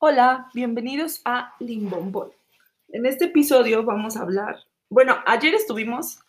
Hola, 0.00 0.48
bienvenidos 0.54 1.20
a 1.24 1.56
Limbombol. 1.58 2.32
En 2.90 3.04
este 3.04 3.24
episodio 3.24 3.82
vamos 3.82 4.16
a 4.16 4.20
hablar, 4.20 4.54
bueno, 4.88 5.16
ayer 5.26 5.56
estuvimos 5.56 6.20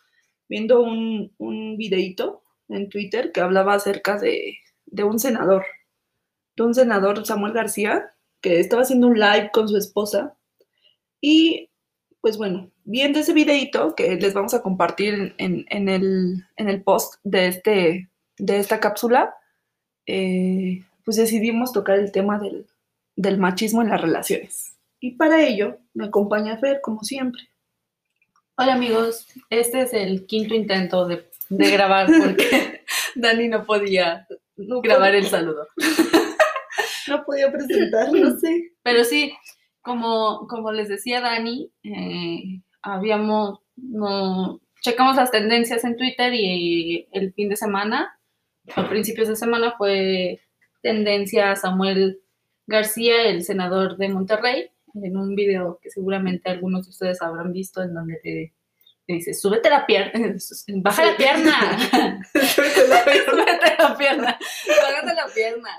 viendo 0.48 0.82
un, 0.82 1.32
un 1.38 1.76
videíto 1.76 2.42
en 2.68 2.88
Twitter 2.88 3.30
que 3.30 3.40
hablaba 3.40 3.74
acerca 3.74 4.18
de, 4.18 4.58
de 4.86 5.04
un 5.04 5.20
senador, 5.20 5.64
de 6.56 6.64
un 6.64 6.74
senador 6.74 7.24
Samuel 7.24 7.52
García, 7.52 8.12
que 8.40 8.58
estaba 8.58 8.82
haciendo 8.82 9.06
un 9.06 9.20
live 9.20 9.50
con 9.52 9.68
su 9.68 9.76
esposa. 9.76 10.34
Y 11.20 11.70
pues 12.20 12.38
bueno, 12.38 12.72
viendo 12.82 13.20
ese 13.20 13.32
videíto 13.32 13.94
que 13.94 14.16
les 14.16 14.34
vamos 14.34 14.52
a 14.52 14.62
compartir 14.62 15.36
en, 15.38 15.64
en, 15.68 15.88
el, 15.88 16.44
en 16.56 16.68
el, 16.68 16.82
post 16.82 17.20
de, 17.22 17.46
este, 17.46 18.10
de 18.36 18.58
esta 18.58 18.80
cápsula, 18.80 19.32
eh, 20.06 20.82
pues 21.04 21.18
decidimos 21.18 21.72
tocar 21.72 22.00
el 22.00 22.10
tema 22.10 22.36
del, 22.40 22.66
del 23.20 23.36
machismo 23.38 23.82
en 23.82 23.90
las 23.90 24.00
relaciones. 24.00 24.78
Y 24.98 25.12
para 25.12 25.42
ello 25.42 25.78
me 25.94 26.06
acompaña 26.06 26.56
Fer, 26.58 26.80
como 26.80 27.02
siempre. 27.02 27.42
Hola 28.56 28.74
amigos, 28.74 29.26
este 29.50 29.82
es 29.82 29.92
el 29.92 30.26
quinto 30.26 30.54
intento 30.54 31.06
de, 31.06 31.28
de 31.50 31.70
grabar 31.70 32.06
porque 32.06 32.82
Dani 33.14 33.48
no 33.48 33.64
podía 33.66 34.26
No 34.56 34.80
grabar 34.80 35.10
podía- 35.10 35.18
el 35.20 35.26
saludo. 35.26 35.68
No 37.08 37.24
podía 37.24 37.50
presentar, 37.50 38.12
no 38.12 38.38
sé. 38.38 38.72
Pero 38.84 39.02
sí, 39.02 39.32
como, 39.80 40.46
como 40.46 40.70
les 40.70 40.88
decía 40.88 41.20
Dani, 41.20 41.68
eh, 41.82 42.60
habíamos, 42.82 43.58
no, 43.74 44.60
checamos 44.80 45.16
las 45.16 45.32
tendencias 45.32 45.82
en 45.82 45.96
Twitter 45.96 46.32
y 46.34 47.08
el 47.10 47.32
fin 47.32 47.48
de 47.48 47.56
semana, 47.56 48.16
a 48.76 48.88
principios 48.88 49.26
de 49.26 49.34
semana, 49.34 49.74
fue 49.76 50.40
tendencia 50.82 51.56
Samuel 51.56 52.19
García, 52.70 53.24
el 53.24 53.42
senador 53.42 53.96
de 53.96 54.08
Monterrey, 54.08 54.70
en 54.94 55.16
un 55.16 55.34
video 55.34 55.78
que 55.82 55.90
seguramente 55.90 56.48
algunos 56.48 56.86
de 56.86 56.90
ustedes 56.90 57.20
habrán 57.20 57.52
visto 57.52 57.82
en 57.82 57.92
donde 57.92 58.14
te, 58.22 58.54
te 59.06 59.12
dice, 59.12 59.34
súbete 59.34 59.68
la 59.68 59.84
pierna, 59.86 60.12
baja 60.76 61.04
la 61.04 61.16
pierna, 61.16 61.52
súbete 62.32 63.76
la 63.76 63.98
pierna, 63.98 64.38
bájate 64.82 65.14
la 65.14 65.26
pierna. 65.34 65.70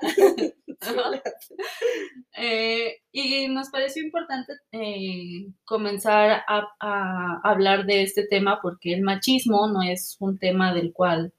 Eh, 2.38 3.02
y 3.12 3.48
nos 3.48 3.70
pareció 3.70 4.04
importante 4.04 4.54
eh, 4.72 5.48
comenzar 5.64 6.44
a, 6.48 6.68
a 6.80 7.40
hablar 7.44 7.86
de 7.86 8.04
este 8.04 8.26
tema 8.28 8.60
porque 8.62 8.94
el 8.94 9.02
machismo 9.02 9.68
no 9.68 9.82
es 9.82 10.18
un 10.20 10.40
tema 10.40 10.74
del 10.74 10.92
cual 10.92 11.34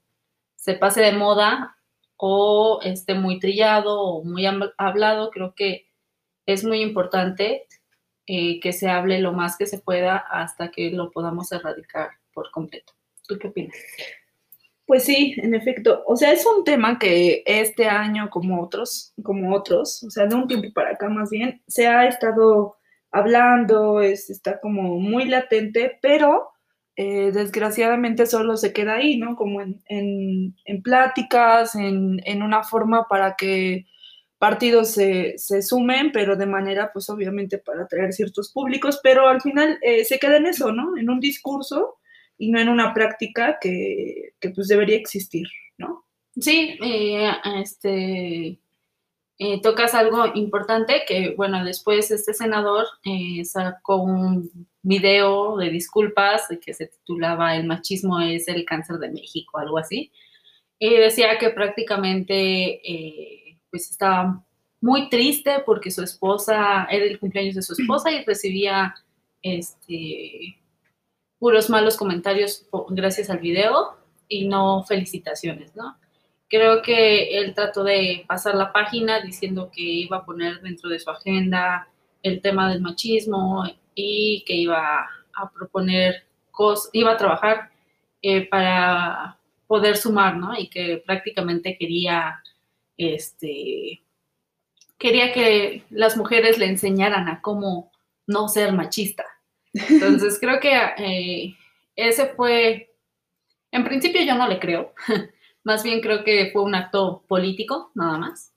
se 0.55 0.75
pase 0.75 1.01
de 1.01 1.11
moda 1.11 1.75
o 2.25 2.79
esté 2.83 3.15
muy 3.15 3.37
trillado 3.37 4.01
o 4.01 4.23
muy 4.23 4.43
hab- 4.45 4.73
hablado. 4.77 5.29
Creo 5.29 5.53
que 5.53 5.87
es 6.45 6.63
muy 6.63 6.79
importante 6.79 7.67
eh, 8.27 8.61
que 8.61 8.71
se 8.71 8.87
hable 8.89 9.19
lo 9.19 9.33
más 9.33 9.57
que 9.57 9.65
se 9.65 9.79
pueda 9.79 10.15
hasta 10.15 10.71
que 10.71 10.89
lo 10.91 11.11
podamos 11.11 11.51
erradicar 11.51 12.11
por 12.33 12.49
completo. 12.51 12.93
¿Tú 13.27 13.37
qué 13.37 13.49
opinas? 13.49 13.75
Pues 14.85 15.03
sí, 15.03 15.35
en 15.35 15.53
efecto. 15.53 16.01
O 16.07 16.15
sea, 16.15 16.31
es 16.31 16.45
un 16.45 16.63
tema 16.63 16.97
que 16.97 17.43
este 17.45 17.89
año, 17.89 18.29
como 18.29 18.63
otros, 18.63 19.13
como 19.21 19.53
otros, 19.53 20.01
o 20.03 20.09
sea, 20.09 20.25
de 20.25 20.35
un 20.35 20.47
tiempo 20.47 20.69
para 20.73 20.91
acá 20.91 21.09
más 21.09 21.29
bien, 21.29 21.61
se 21.67 21.87
ha 21.87 22.07
estado 22.07 22.77
hablando, 23.11 23.99
es, 23.99 24.29
está 24.29 24.61
como 24.61 24.97
muy 24.97 25.25
latente, 25.25 25.99
pero 26.01 26.52
eh, 26.95 27.31
desgraciadamente 27.33 28.25
solo 28.25 28.57
se 28.57 28.73
queda 28.73 28.95
ahí, 28.95 29.17
¿no? 29.17 29.35
Como 29.35 29.61
en, 29.61 29.81
en- 29.87 30.55
en 30.65 30.81
pláticas, 30.83 31.75
en, 31.75 32.19
en 32.25 32.43
una 32.43 32.63
forma 32.63 33.07
para 33.09 33.35
que 33.35 33.85
partidos 34.37 34.89
se, 34.91 35.37
se 35.37 35.61
sumen, 35.61 36.11
pero 36.11 36.35
de 36.35 36.45
manera, 36.45 36.91
pues 36.93 37.09
obviamente 37.09 37.57
para 37.59 37.83
atraer 37.83 38.11
ciertos 38.13 38.51
públicos, 38.51 38.99
pero 39.01 39.27
al 39.27 39.41
final 39.41 39.79
eh, 39.81 40.03
se 40.05 40.19
queda 40.19 40.37
en 40.37 40.47
eso, 40.47 40.71
¿no? 40.73 40.97
En 40.97 41.09
un 41.09 41.19
discurso 41.19 41.97
y 42.37 42.51
no 42.51 42.59
en 42.59 42.69
una 42.69 42.93
práctica 42.93 43.57
que, 43.61 44.33
que, 44.41 44.49
pues 44.49 44.67
debería 44.67 44.97
existir, 44.97 45.47
¿no? 45.77 46.05
Sí, 46.39 46.77
este, 47.61 48.59
eh, 49.45 49.59
tocas 49.61 49.93
algo 49.93 50.25
importante 50.35 51.03
que, 51.05 51.33
bueno, 51.35 51.65
después 51.65 52.09
este 52.11 52.33
senador 52.33 52.85
eh, 53.03 53.43
sacó 53.43 53.97
un 53.97 54.49
video 54.81 55.57
de 55.57 55.69
disculpas 55.69 56.47
que 56.61 56.73
se 56.73 56.87
titulaba 56.87 57.57
El 57.57 57.65
machismo 57.65 58.21
es 58.21 58.47
el 58.47 58.63
cáncer 58.63 58.99
de 58.99 59.11
México, 59.11 59.57
algo 59.57 59.77
así, 59.77 60.13
y 60.79 60.95
decía 60.95 61.37
que 61.39 61.49
prácticamente 61.49 62.79
eh, 62.89 63.59
pues 63.69 63.91
estaba 63.91 64.41
muy 64.79 65.09
triste 65.09 65.61
porque 65.65 65.91
su 65.91 66.03
esposa, 66.03 66.85
era 66.89 67.03
el 67.03 67.19
cumpleaños 67.19 67.55
de 67.55 67.63
su 67.63 67.73
esposa 67.73 68.13
y 68.13 68.23
recibía 68.23 68.95
este, 69.41 70.57
puros 71.37 71.69
malos 71.69 71.97
comentarios 71.97 72.65
gracias 72.91 73.29
al 73.29 73.39
video 73.39 73.97
y 74.29 74.47
no 74.47 74.85
felicitaciones, 74.85 75.75
¿no? 75.75 75.97
Creo 76.53 76.83
que 76.83 77.39
él 77.39 77.55
trató 77.55 77.83
de 77.83 78.25
pasar 78.27 78.53
la 78.53 78.71
página 78.71 79.19
diciendo 79.21 79.71
que 79.73 79.81
iba 79.81 80.17
a 80.17 80.23
poner 80.23 80.61
dentro 80.61 80.87
de 80.87 80.99
su 80.99 81.09
agenda 81.09 81.87
el 82.21 82.41
tema 82.41 82.69
del 82.69 82.79
machismo 82.79 83.63
y 83.95 84.43
que 84.45 84.53
iba 84.53 85.09
a 85.33 85.49
proponer 85.51 86.27
cosas, 86.51 86.91
iba 86.93 87.13
a 87.13 87.17
trabajar 87.17 87.71
eh, 88.21 88.47
para 88.47 89.39
poder 89.65 89.97
sumar, 89.97 90.37
¿no? 90.37 90.55
Y 90.55 90.67
que 90.67 91.01
prácticamente 91.03 91.75
quería, 91.75 92.43
este, 92.97 94.03
quería 94.99 95.33
que 95.33 95.85
las 95.89 96.15
mujeres 96.17 96.59
le 96.59 96.67
enseñaran 96.67 97.29
a 97.29 97.41
cómo 97.41 97.91
no 98.27 98.47
ser 98.47 98.73
machista. 98.73 99.25
Entonces 99.73 100.37
creo 100.39 100.59
que 100.59 100.71
eh, 100.99 101.55
ese 101.95 102.27
fue, 102.27 102.93
en 103.71 103.83
principio 103.83 104.21
yo 104.21 104.35
no 104.35 104.47
le 104.47 104.59
creo, 104.59 104.93
más 105.63 105.83
bien 105.83 106.01
creo 106.01 106.23
que 106.23 106.49
fue 106.51 106.63
un 106.63 106.75
acto 106.75 107.23
político, 107.27 107.91
nada 107.95 108.17
más. 108.17 108.53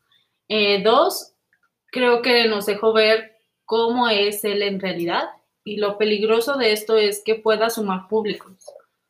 Eh, 0.49 0.83
dos, 0.83 1.35
creo 1.87 2.23
que 2.23 2.47
nos 2.49 2.67
dejó 2.67 2.93
ver 2.93 3.37
cómo 3.65 4.09
es 4.09 4.45
él 4.45 4.63
en 4.63 4.81
realidad 4.81 5.25
y 5.65 5.79
lo 5.79 5.99
peligroso 5.99 6.57
de 6.57 6.73
esto 6.73 6.97
es 6.97 7.23
que 7.25 7.35
pueda 7.35 7.71
sumar 7.71 8.09
públicos. 8.09 8.53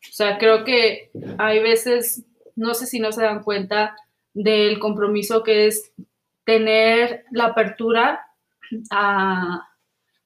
O 0.09 0.13
sea, 0.13 0.39
creo 0.39 0.65
que 0.65 1.11
hay 1.39 1.61
veces, 1.61 2.25
no 2.55 2.75
sé 2.75 2.87
si 2.87 2.99
no 2.99 3.13
se 3.13 3.23
dan 3.23 3.43
cuenta 3.43 3.97
del 4.33 4.79
compromiso 4.79 5.43
que 5.43 5.67
es 5.67 5.93
tener 6.45 7.25
la 7.31 7.47
apertura 7.47 8.25
a, 8.91 9.69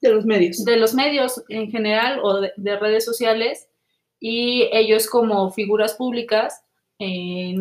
De 0.00 0.10
los 0.10 0.24
medios. 0.24 0.64
de 0.64 0.76
los 0.76 0.94
medios 0.94 1.42
en 1.48 1.70
general 1.70 2.20
o 2.22 2.40
de, 2.40 2.52
de 2.56 2.78
redes 2.78 3.04
sociales 3.04 3.68
y 4.20 4.68
ellos 4.72 5.08
como 5.08 5.50
figuras 5.50 5.94
públicas 5.94 6.62
eh, 7.00 7.56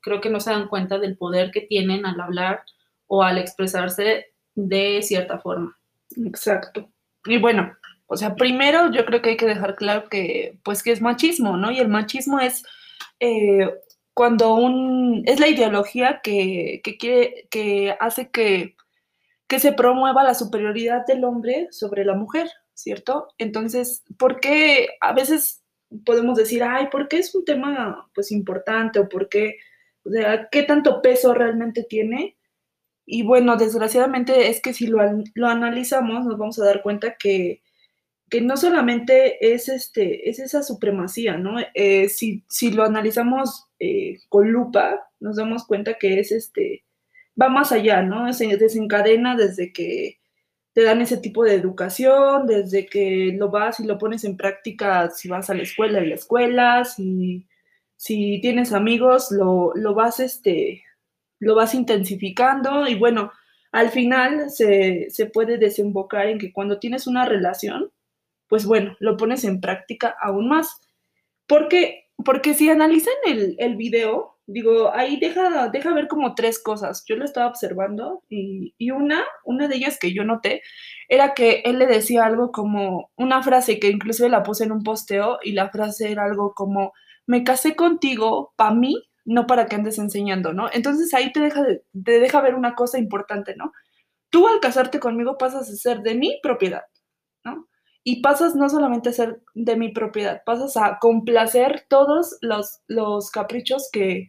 creo 0.00 0.20
que 0.20 0.30
no 0.30 0.40
se 0.40 0.50
dan 0.50 0.68
cuenta 0.68 0.98
del 0.98 1.16
poder 1.16 1.50
que 1.50 1.62
tienen 1.62 2.06
al 2.06 2.20
hablar 2.20 2.62
o 3.08 3.22
al 3.22 3.38
expresarse 3.38 4.32
de 4.54 5.02
cierta 5.02 5.38
forma. 5.38 5.76
Exacto. 6.24 6.88
Y 7.26 7.38
bueno, 7.38 7.76
o 8.06 8.16
sea, 8.16 8.36
primero 8.36 8.92
yo 8.92 9.04
creo 9.04 9.20
que 9.20 9.30
hay 9.30 9.36
que 9.36 9.46
dejar 9.46 9.74
claro 9.74 10.08
que, 10.08 10.58
pues, 10.62 10.82
que 10.82 10.92
es 10.92 11.02
machismo, 11.02 11.56
¿no? 11.56 11.72
Y 11.72 11.80
el 11.80 11.88
machismo 11.88 12.38
es 12.38 12.64
eh, 13.18 13.68
cuando 14.14 14.54
un, 14.54 15.24
es 15.26 15.40
la 15.40 15.48
ideología 15.48 16.20
que, 16.22 16.80
que 16.84 16.96
quiere, 16.96 17.48
que 17.50 17.96
hace 17.98 18.30
que, 18.30 18.76
que 19.48 19.58
se 19.58 19.72
promueva 19.72 20.22
la 20.22 20.34
superioridad 20.34 21.04
del 21.06 21.24
hombre 21.24 21.66
sobre 21.72 22.04
la 22.04 22.14
mujer, 22.14 22.48
¿cierto? 22.74 23.26
Entonces, 23.38 24.04
¿por 24.18 24.38
qué 24.38 24.90
a 25.00 25.12
veces 25.12 25.63
podemos 26.04 26.36
decir, 26.36 26.62
ay, 26.62 26.88
¿por 26.90 27.08
qué 27.08 27.18
es 27.18 27.34
un 27.34 27.44
tema, 27.44 28.10
pues, 28.14 28.32
importante? 28.32 28.98
O 28.98 29.08
¿por 29.08 29.28
qué, 29.28 29.58
o 30.04 30.10
sea, 30.10 30.48
qué 30.50 30.62
tanto 30.62 31.02
peso 31.02 31.34
realmente 31.34 31.84
tiene? 31.84 32.36
Y 33.06 33.22
bueno, 33.22 33.56
desgraciadamente 33.56 34.48
es 34.48 34.60
que 34.62 34.72
si 34.72 34.86
lo, 34.86 34.98
lo 35.34 35.46
analizamos 35.48 36.24
nos 36.24 36.38
vamos 36.38 36.58
a 36.58 36.64
dar 36.64 36.82
cuenta 36.82 37.16
que, 37.18 37.62
que 38.30 38.40
no 38.40 38.56
solamente 38.56 39.54
es, 39.54 39.68
este, 39.68 40.28
es 40.30 40.38
esa 40.38 40.62
supremacía, 40.62 41.36
¿no? 41.36 41.56
Eh, 41.74 42.08
si, 42.08 42.44
si 42.48 42.70
lo 42.70 42.84
analizamos 42.84 43.68
eh, 43.78 44.18
con 44.28 44.50
lupa, 44.50 45.08
nos 45.20 45.36
damos 45.36 45.66
cuenta 45.66 45.98
que 45.98 46.18
es 46.20 46.32
este, 46.32 46.84
va 47.40 47.48
más 47.48 47.72
allá, 47.72 48.02
¿no? 48.02 48.32
Se 48.32 48.56
desencadena 48.56 49.36
desde 49.36 49.72
que 49.72 50.18
te 50.74 50.82
dan 50.82 51.00
ese 51.00 51.16
tipo 51.16 51.44
de 51.44 51.54
educación, 51.54 52.46
desde 52.46 52.86
que 52.86 53.32
lo 53.36 53.48
vas 53.48 53.78
y 53.78 53.86
lo 53.86 53.96
pones 53.96 54.24
en 54.24 54.36
práctica, 54.36 55.08
si 55.10 55.28
vas 55.28 55.48
a 55.48 55.54
la 55.54 55.62
escuela, 55.62 56.00
en 56.00 56.08
la 56.08 56.16
escuela, 56.16 56.84
si, 56.84 57.46
si 57.96 58.40
tienes 58.40 58.72
amigos, 58.72 59.30
lo, 59.30 59.72
lo 59.76 59.94
vas, 59.94 60.18
este, 60.18 60.82
lo 61.38 61.54
vas 61.54 61.74
intensificando 61.74 62.88
y 62.88 62.96
bueno, 62.96 63.30
al 63.70 63.90
final 63.90 64.50
se, 64.50 65.06
se 65.10 65.26
puede 65.26 65.58
desembocar 65.58 66.26
en 66.26 66.38
que 66.38 66.52
cuando 66.52 66.80
tienes 66.80 67.06
una 67.06 67.24
relación, 67.24 67.92
pues 68.48 68.66
bueno, 68.66 68.96
lo 68.98 69.16
pones 69.16 69.44
en 69.44 69.60
práctica 69.60 70.16
aún 70.20 70.48
más. 70.48 70.80
Porque, 71.46 72.06
porque 72.24 72.54
si 72.54 72.68
analizan 72.68 73.14
el, 73.26 73.54
el 73.58 73.76
video, 73.76 74.33
Digo, 74.46 74.92
ahí 74.94 75.18
deja, 75.18 75.68
deja 75.68 75.94
ver 75.94 76.06
como 76.06 76.34
tres 76.34 76.62
cosas. 76.62 77.04
Yo 77.06 77.16
lo 77.16 77.24
estaba 77.24 77.48
observando 77.48 78.22
y, 78.28 78.74
y 78.76 78.90
una, 78.90 79.24
una 79.44 79.68
de 79.68 79.76
ellas 79.76 79.98
que 79.98 80.12
yo 80.12 80.24
noté 80.24 80.62
era 81.08 81.32
que 81.34 81.62
él 81.64 81.78
le 81.78 81.86
decía 81.86 82.24
algo 82.26 82.52
como 82.52 83.10
una 83.16 83.42
frase 83.42 83.80
que 83.80 83.88
inclusive 83.88 84.28
la 84.28 84.42
puse 84.42 84.64
en 84.64 84.72
un 84.72 84.82
posteo 84.82 85.38
y 85.42 85.52
la 85.52 85.70
frase 85.70 86.10
era 86.12 86.24
algo 86.24 86.52
como, 86.54 86.92
me 87.26 87.42
casé 87.44 87.74
contigo 87.74 88.52
para 88.56 88.74
mí, 88.74 89.02
no 89.24 89.46
para 89.46 89.66
que 89.66 89.76
andes 89.76 89.98
enseñando, 89.98 90.52
¿no? 90.52 90.68
Entonces 90.72 91.14
ahí 91.14 91.32
te 91.32 91.40
deja, 91.40 91.62
de, 91.62 91.82
te 92.04 92.20
deja 92.20 92.40
ver 92.42 92.54
una 92.54 92.74
cosa 92.74 92.98
importante, 92.98 93.54
¿no? 93.56 93.72
Tú 94.30 94.48
al 94.48 94.60
casarte 94.60 95.00
conmigo 95.00 95.38
pasas 95.38 95.70
a 95.70 95.76
ser 95.76 96.02
de 96.02 96.14
mi 96.16 96.38
propiedad, 96.42 96.84
¿no? 97.44 97.68
Y 98.04 98.20
pasas 98.20 98.54
no 98.54 98.68
solamente 98.68 99.08
a 99.08 99.12
ser 99.12 99.40
de 99.54 99.76
mi 99.76 99.88
propiedad, 99.88 100.42
pasas 100.44 100.76
a 100.76 100.98
complacer 101.00 101.86
todos 101.88 102.36
los, 102.42 102.80
los 102.86 103.30
caprichos 103.30 103.88
que, 103.90 104.28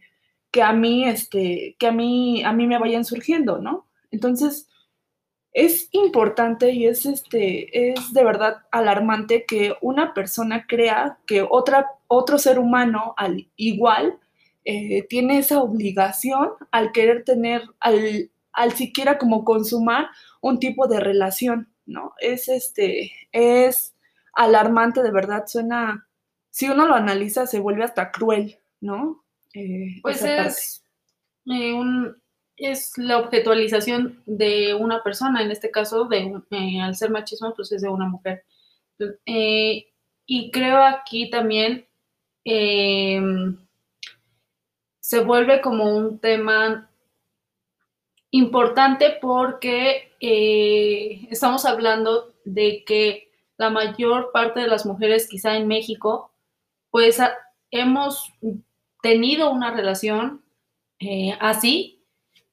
que 0.50 0.62
a 0.62 0.72
mí, 0.72 1.04
este, 1.04 1.76
que 1.78 1.86
a 1.86 1.92
mí, 1.92 2.42
a 2.42 2.52
mí 2.52 2.66
me 2.66 2.78
vayan 2.78 3.04
surgiendo, 3.04 3.58
¿no? 3.58 3.86
Entonces, 4.10 4.68
es 5.56 5.88
importante 5.92 6.72
y 6.72 6.86
es, 6.86 7.06
este, 7.06 7.90
es 7.90 8.12
de 8.12 8.24
verdad 8.24 8.58
alarmante 8.70 9.46
que 9.46 9.74
una 9.80 10.12
persona 10.12 10.66
crea 10.66 11.18
que 11.26 11.46
otra, 11.48 11.86
otro 12.08 12.38
ser 12.38 12.58
humano 12.58 13.14
al 13.16 13.48
igual 13.56 14.18
eh, 14.66 15.06
tiene 15.08 15.38
esa 15.38 15.62
obligación 15.62 16.50
al 16.72 16.92
querer 16.92 17.24
tener, 17.24 17.62
al, 17.80 18.30
al 18.52 18.72
siquiera 18.72 19.16
como 19.16 19.44
consumar 19.44 20.08
un 20.42 20.58
tipo 20.58 20.88
de 20.88 21.00
relación, 21.00 21.68
¿no? 21.86 22.14
Es 22.18 22.48
este, 22.48 23.12
es 23.32 23.94
alarmante, 24.34 25.02
de 25.02 25.10
verdad, 25.10 25.44
suena, 25.46 26.06
si 26.50 26.68
uno 26.68 26.86
lo 26.86 26.94
analiza, 26.94 27.46
se 27.46 27.58
vuelve 27.58 27.84
hasta 27.84 28.10
cruel, 28.10 28.58
¿no? 28.80 29.24
Eh, 29.54 30.00
pues 30.02 30.22
es, 30.22 30.84
eh, 31.46 31.72
un, 31.72 32.20
es 32.56 32.98
la 32.98 33.18
objetualización 33.18 34.22
de 34.26 34.74
una 34.74 35.02
persona, 35.02 35.42
en 35.42 35.50
este 35.50 35.70
caso, 35.70 36.04
de, 36.04 36.32
eh, 36.50 36.80
al 36.80 36.94
ser 36.94 37.10
machismo, 37.10 37.54
pues 37.54 37.72
es 37.72 37.82
de 37.82 37.88
una 37.88 38.06
mujer. 38.08 38.44
y 39.24 40.50
creo 40.50 40.82
aquí 40.82 41.30
también 41.30 41.86
se 45.00 45.20
vuelve 45.20 45.60
como 45.60 45.96
un 45.96 46.18
tema 46.18 46.90
importante 48.30 49.18
porque 49.20 50.05
estamos 50.20 51.64
hablando 51.64 52.34
de 52.44 52.84
que 52.86 53.26
la 53.58 53.70
mayor 53.70 54.30
parte 54.32 54.60
de 54.60 54.68
las 54.68 54.86
mujeres, 54.86 55.28
quizá 55.28 55.56
en 55.56 55.66
México, 55.66 56.32
pues 56.90 57.20
hemos 57.70 58.32
tenido 59.02 59.50
una 59.50 59.70
relación 59.72 60.42
eh, 60.98 61.36
así 61.40 62.02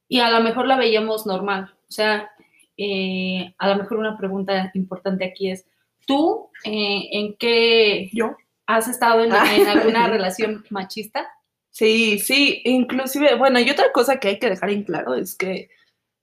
y 0.07 0.19
a 0.19 0.29
lo 0.29 0.41
mejor 0.41 0.67
la 0.67 0.77
veíamos 0.77 1.25
normal. 1.25 1.73
O 1.87 1.91
sea, 1.91 2.31
eh, 2.77 3.53
a 3.57 3.69
lo 3.69 3.75
mejor 3.77 3.97
una 3.97 4.17
pregunta 4.17 4.71
importante 4.73 5.25
aquí 5.25 5.49
es, 5.49 5.65
¿tú 6.05 6.49
eh, 6.63 7.09
en 7.11 7.35
qué 7.37 8.09
yo 8.13 8.35
has 8.65 8.87
estado 8.87 9.23
en, 9.23 9.31
en 9.33 9.67
alguna 9.67 10.07
relación 10.07 10.65
machista? 10.69 11.27
Sí, 11.69 12.19
sí, 12.19 12.61
inclusive, 12.65 13.35
bueno, 13.35 13.59
y 13.59 13.69
otra 13.69 13.91
cosa 13.91 14.19
que 14.19 14.27
hay 14.29 14.39
que 14.39 14.49
dejar 14.49 14.69
en 14.69 14.83
claro 14.83 15.15
es 15.15 15.35
que 15.35 15.69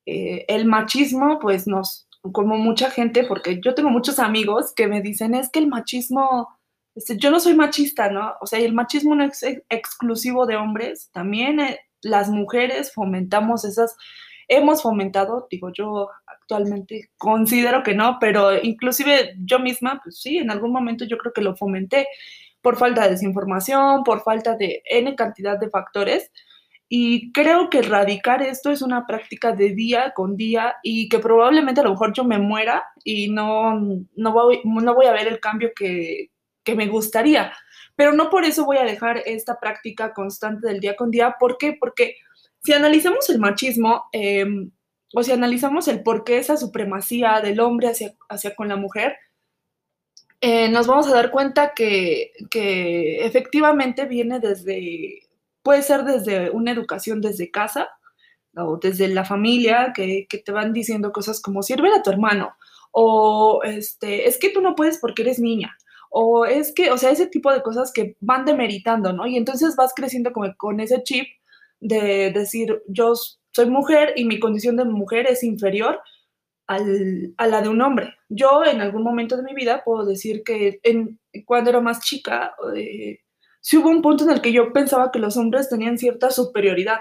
el 0.07 0.65
machismo, 0.67 1.39
pues 1.41 1.67
nos, 1.67 2.09
como 2.33 2.57
mucha 2.57 2.91
gente, 2.91 3.25
porque 3.25 3.61
yo 3.63 3.75
tengo 3.75 3.91
muchos 3.91 4.19
amigos 4.19 4.73
que 4.75 4.89
me 4.89 5.03
dicen, 5.03 5.35
es 5.35 5.51
que 5.51 5.59
el 5.59 5.69
machismo 5.69 6.49
este, 6.95 7.17
yo 7.17 7.31
no 7.31 7.41
soy 7.41 7.55
machista, 7.55 8.11
¿no? 8.11 8.35
O 8.41 8.47
sea, 8.47 8.59
el 8.59 8.75
machismo 8.75 9.15
no 9.15 9.25
es 9.25 9.43
exclusivo 9.69 10.47
de 10.47 10.57
hombres, 10.57 11.11
también 11.13 11.61
eh, 11.61 11.81
las 12.03 12.29
mujeres 12.31 12.93
fomentamos 12.93 13.65
esas, 13.65 13.97
hemos 14.49 14.83
fomentado, 14.83 15.47
digo 15.51 15.71
yo 15.73 16.09
actualmente 16.27 17.11
considero 17.17 17.83
que 17.83 17.95
no, 17.95 18.19
pero 18.21 18.61
inclusive 18.63 19.35
yo 19.39 19.61
misma, 19.61 20.01
pues 20.03 20.21
sí, 20.21 20.39
en 20.39 20.51
algún 20.51 20.73
momento 20.73 21.05
yo 21.05 21.19
creo 21.19 21.33
que 21.33 21.43
lo 21.43 21.57
fomenté 21.57 22.07
por 22.61 22.77
falta 22.77 23.05
de 23.05 23.11
desinformación, 23.11 24.03
por 24.05 24.23
falta 24.23 24.57
de 24.57 24.83
N 24.85 25.15
cantidad 25.15 25.59
de 25.59 25.71
factores. 25.71 26.31
Y 26.93 27.31
creo 27.31 27.71
que 27.71 27.79
erradicar 27.79 28.43
esto 28.43 28.73
es 28.73 28.83
una 28.83 29.07
práctica 29.07 29.53
de 29.53 29.71
día 29.77 30.13
con 30.13 30.37
día 30.37 30.75
y 30.83 31.09
que 31.09 31.21
probablemente 31.21 31.81
a 31.81 31.85
lo 31.85 31.91
mejor 31.91 32.13
yo 32.13 32.25
me 32.25 32.39
muera 32.39 32.83
y 33.05 33.31
no, 33.31 33.79
no, 34.17 34.33
voy, 34.33 34.61
no 34.65 34.93
voy 34.93 35.07
a 35.07 35.13
ver 35.13 35.29
el 35.29 35.39
cambio 35.39 35.71
que, 35.75 36.33
que 36.65 36.75
me 36.75 36.89
gustaría. 36.89 37.53
Pero 37.95 38.13
no 38.13 38.29
por 38.29 38.45
eso 38.45 38.65
voy 38.65 38.79
a 38.79 38.85
dejar 38.85 39.23
esta 39.25 39.61
práctica 39.61 40.13
constante 40.13 40.67
del 40.67 40.81
día 40.81 40.97
con 40.97 41.13
día. 41.13 41.37
¿Por 41.39 41.59
qué? 41.59 41.77
Porque 41.79 42.17
si 42.65 42.73
analizamos 42.73 43.31
el 43.31 43.39
machismo, 43.39 44.07
em, 44.11 44.73
o 45.15 45.23
si 45.23 45.31
analizamos 45.31 45.87
el 45.87 46.03
por 46.03 46.25
qué 46.25 46.39
esa 46.39 46.57
supremacía 46.57 47.41
del 47.41 47.61
hombre 47.61 47.87
hacia, 47.89 48.15
hacia 48.29 48.57
con 48.57 48.67
la 48.67 48.75
mujer, 48.75 49.17
eh, 50.41 50.69
nos 50.71 50.87
vamos 50.89 51.07
a 51.07 51.15
dar 51.15 51.31
cuenta 51.31 51.73
que, 51.75 52.33
que, 52.51 53.25
efectivamente 53.27 54.07
viene 54.07 54.41
desde, 54.41 55.29
puede 55.63 55.83
ser 55.83 56.05
desde 56.05 56.51
una 56.51 56.73
educación 56.73 57.21
desde 57.21 57.51
casa 57.51 57.89
o 58.57 58.79
desde 58.79 59.09
la 59.09 59.25
familia, 59.25 59.93
que, 59.95 60.27
te 60.29 60.53
van 60.53 60.73
diciendo 60.73 61.13
cosas 61.13 61.41
como 61.41 61.63
sirve 61.63 61.91
a 61.95 62.03
tu 62.03 62.11
hermano, 62.11 62.55
o 62.91 63.63
este, 63.65 64.29
es 64.29 64.39
que 64.39 64.51
tú 64.51 64.61
no 64.61 64.75
puedes 64.75 64.99
porque 64.99 65.23
eres 65.23 65.39
niña, 65.39 65.77
o 66.11 66.45
es 66.45 66.73
que, 66.75 66.91
o 66.91 66.99
sea, 66.99 67.11
ese 67.11 67.27
tipo 67.27 67.53
de 67.53 67.63
cosas 67.63 67.93
que 67.93 68.17
van 68.21 68.45
demeritando, 68.45 69.13
¿no? 69.13 69.27
Y 69.27 69.37
entonces 69.37 69.77
vas 69.77 69.93
creciendo 69.95 70.33
como 70.33 70.53
con 70.57 70.81
ese 70.81 71.03
chip 71.05 71.27
de 71.79 72.33
decir, 72.33 72.83
yo 72.89 73.15
soy 73.53 73.67
mujer 73.71 74.13
y 74.17 74.25
mi 74.25 74.41
condición 74.41 74.77
de 74.77 74.85
mujer 74.85 75.27
es 75.29 75.45
inferior 75.45 76.01
al, 76.67 77.35
a 77.37 77.47
la 77.47 77.63
de 77.63 77.69
un 77.69 77.81
hombre. 77.81 78.15
Yo 78.29 78.65
en 78.65 78.81
algún 78.81 79.03
momento 79.03 79.37
de 79.37 79.43
mi 79.43 79.55
vida 79.55 79.83
puedo 79.85 80.05
decir 80.05 80.43
que 80.45 80.81
en, 80.83 81.19
cuando 81.45 81.71
era 81.71 81.81
más 81.81 82.01
chica, 82.01 82.55
eh, 82.77 83.21
sí 83.61 83.77
hubo 83.77 83.91
un 83.91 84.03
punto 84.03 84.25
en 84.25 84.31
el 84.31 84.41
que 84.41 84.53
yo 84.53 84.73
pensaba 84.73 85.11
que 85.11 85.19
los 85.19 85.37
hombres 85.37 85.69
tenían 85.69 85.99
cierta 85.99 86.31
superioridad. 86.31 87.01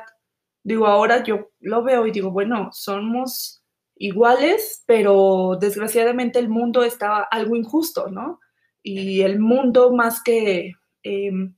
Digo, 0.63 0.87
ahora 0.87 1.23
yo 1.23 1.51
lo 1.59 1.83
veo 1.83 2.05
y 2.07 2.11
digo, 2.11 2.31
bueno, 2.31 2.69
somos 2.71 3.63
iguales, 3.95 4.83
pero 4.85 5.57
desgraciadamente 5.59 6.39
el 6.39 6.49
mundo 6.49 6.83
está 6.83 7.23
algo 7.23 7.55
injusto, 7.55 8.09
¿no? 8.09 8.39
y 8.83 9.21
el 9.21 9.39
mundo 9.39 9.91
más 9.91 10.21
que, 10.23 10.73
em, 11.03 11.55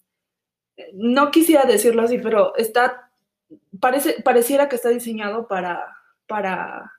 no 0.93 1.31
quisiera 1.31 1.63
decirlo 1.63 2.03
así, 2.03 2.17
pero 2.17 2.55
está, 2.57 3.11
parece, 3.79 4.21
pareciera 4.23 4.67
que 4.69 4.75
está 4.75 4.89
diseñado 4.89 5.47
para, 5.47 5.97
para 6.27 6.91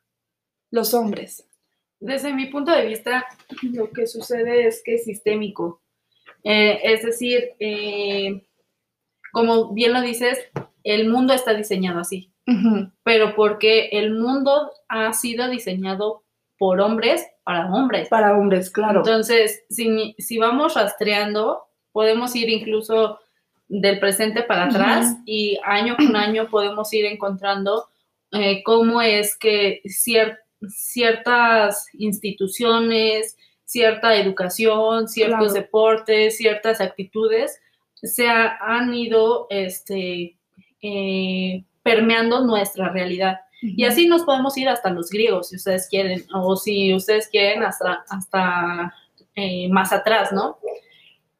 los 0.71 0.95
hombres. 0.95 1.47
Desde 2.00 2.33
mi 2.33 2.47
punto 2.47 2.73
de 2.73 2.87
vista, 2.87 3.27
lo 3.62 3.91
que 3.91 4.07
sucede 4.07 4.67
es 4.67 4.83
que 4.85 4.95
es 4.95 5.05
sistémico. 5.05 5.82
Eh, 6.45 6.81
es 6.83 7.03
decir, 7.03 7.53
eh, 7.61 8.45
como 9.33 9.73
bien 9.73 9.93
lo 9.93 10.01
dices, 10.01 10.39
el 10.85 11.09
mundo 11.09 11.33
está 11.33 11.55
diseñado 11.55 12.01
así, 12.01 12.33
pero 13.05 13.35
porque 13.35 13.91
el 13.93 14.13
mundo 14.15 14.73
ha 14.89 15.13
sido 15.13 15.49
diseñado 15.49 16.25
por 16.59 16.81
hombres 16.81 17.27
para 17.45 17.73
hombres. 17.73 18.09
Para 18.09 18.37
hombres, 18.37 18.71
claro. 18.71 19.01
Entonces, 19.01 19.65
si, 19.69 20.15
si 20.19 20.39
vamos 20.39 20.75
rastreando, 20.75 21.63
podemos 21.93 22.35
ir 22.37 22.49
incluso 22.49 23.19
del 23.69 23.99
presente 23.99 24.43
para 24.43 24.65
atrás 24.65 25.17
y 25.25 25.59
año 25.65 25.97
con 25.97 26.15
año 26.15 26.49
podemos 26.51 26.93
ir 26.93 27.07
encontrando 27.07 27.87
eh, 28.33 28.63
cómo 28.65 29.01
es 29.01 29.37
que 29.37 29.81
ciertas 30.69 31.87
instituciones, 31.95 33.37
cierta 33.73 34.14
educación, 34.17 35.09
ciertos 35.09 35.55
deportes, 35.55 36.37
ciertas 36.37 36.81
actitudes 36.83 37.59
se 38.02 38.29
han 38.29 38.93
ido 38.93 39.47
este, 39.49 40.37
eh, 40.83 41.64
permeando 41.83 42.45
nuestra 42.45 42.91
realidad. 42.91 43.41
Y 43.62 43.85
así 43.85 44.07
nos 44.09 44.25
podemos 44.25 44.59
ir 44.59 44.69
hasta 44.69 44.91
los 44.91 45.09
griegos, 45.09 45.49
si 45.49 45.57
ustedes 45.57 45.88
quieren, 45.88 46.25
o 46.35 46.57
si 46.57 46.93
ustedes 46.93 47.29
quieren, 47.29 47.62
hasta, 47.62 48.05
hasta 48.11 48.93
eh, 49.37 49.69
más 49.71 49.93
atrás, 49.93 50.33
¿no? 50.33 50.59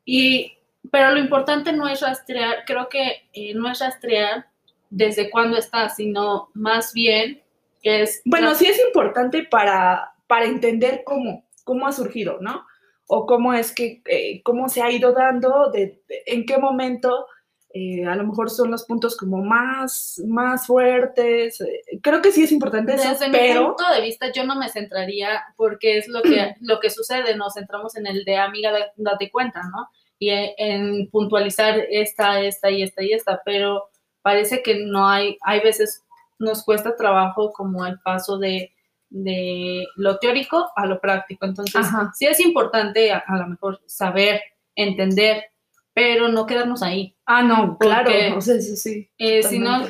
Y, 0.05 0.53
pero 0.91 1.11
lo 1.11 1.19
importante 1.19 1.73
no 1.73 1.89
es 1.89 2.01
rastrear, 2.01 2.65
creo 2.65 2.89
que 2.89 3.29
eh, 3.33 3.53
no 3.55 3.71
es 3.71 3.81
rastrear 3.81 4.47
desde 4.89 5.31
cuándo 5.31 5.59
está, 5.59 5.89
sino 5.89 6.49
más 6.55 6.93
bien 6.93 7.43
que 7.83 8.03
es... 8.03 8.23
Bueno, 8.25 8.55
sí 8.55 8.67
es 8.67 8.81
importante 8.87 9.43
para, 9.43 10.13
para 10.29 10.45
entender 10.45 11.03
cómo, 11.05 11.45
cómo 11.65 11.87
ha 11.87 11.93
surgido, 11.93 12.39
¿no? 12.41 12.67
O 13.07 13.27
cómo 13.27 13.53
es 13.55 13.75
que, 13.75 14.03
eh, 14.07 14.43
cómo 14.43 14.69
se 14.69 14.83
ha 14.83 14.91
ido 14.91 15.13
dando, 15.13 15.71
de, 15.71 16.03
en 16.27 16.47
qué 16.47 16.59
momento 16.59 17.27
eh, 17.75 18.05
a 18.05 18.15
lo 18.17 18.27
mejor 18.27 18.51
son 18.51 18.71
los 18.71 18.85
puntos 18.85 19.17
como 19.17 19.43
más, 19.43 20.21
más 20.27 20.67
fuertes. 20.67 21.61
Eh, 21.63 21.99
creo 22.03 22.21
que 22.21 22.31
sí 22.31 22.45
es 22.45 22.53
importante 22.53 22.95
eso, 22.95 23.09
Desde 23.09 23.29
mi 23.29 23.65
punto 23.65 23.85
de 23.95 24.03
vista 24.03 24.31
yo 24.31 24.45
no 24.45 24.57
me 24.57 24.69
centraría 24.69 25.43
porque 25.57 25.97
es 25.99 26.09
lo 26.09 26.21
que, 26.21 26.55
lo 26.61 26.81
que 26.81 26.91
sucede, 26.91 27.35
nos 27.37 27.55
centramos 27.55 27.97
en 27.97 28.07
el 28.07 28.25
de 28.25 28.37
amiga, 28.37 28.73
date 28.97 29.31
cuenta, 29.31 29.63
¿no? 29.63 29.89
Y 30.19 30.31
en 30.31 31.09
puntualizar 31.11 31.79
esta, 31.91 32.41
esta 32.41 32.71
y 32.71 32.83
esta 32.83 33.03
y 33.03 33.13
esta, 33.13 33.43
pero 33.45 33.89
parece 34.21 34.63
que 34.63 34.85
no 34.85 35.09
hay, 35.09 35.37
hay 35.43 35.61
veces 35.61 36.05
nos 36.39 36.65
cuesta 36.65 36.95
trabajo 36.95 37.53
como 37.53 37.87
el 37.87 37.99
paso 38.01 38.39
de, 38.39 38.73
de 39.13 39.87
lo 39.97 40.19
teórico 40.19 40.71
a 40.75 40.87
lo 40.87 41.01
práctico. 41.01 41.45
Entonces, 41.45 41.87
sí 42.15 42.27
es 42.27 42.41
importante 42.41 43.13
a, 43.13 43.25
lo 43.37 43.47
mejor 43.47 43.81
saber, 43.87 44.41
entender, 44.75 45.45
pero 45.93 46.29
no 46.29 46.47
quedarnos 46.47 46.83
ahí. 46.83 47.15
Ah, 47.27 47.43
no, 47.43 47.77
claro, 47.79 48.11
no 48.31 48.41
sé, 48.41 48.63
sí, 48.63 48.77
sí. 48.77 49.11
Eh, 49.19 49.43
si 49.43 49.59
no, 49.59 49.87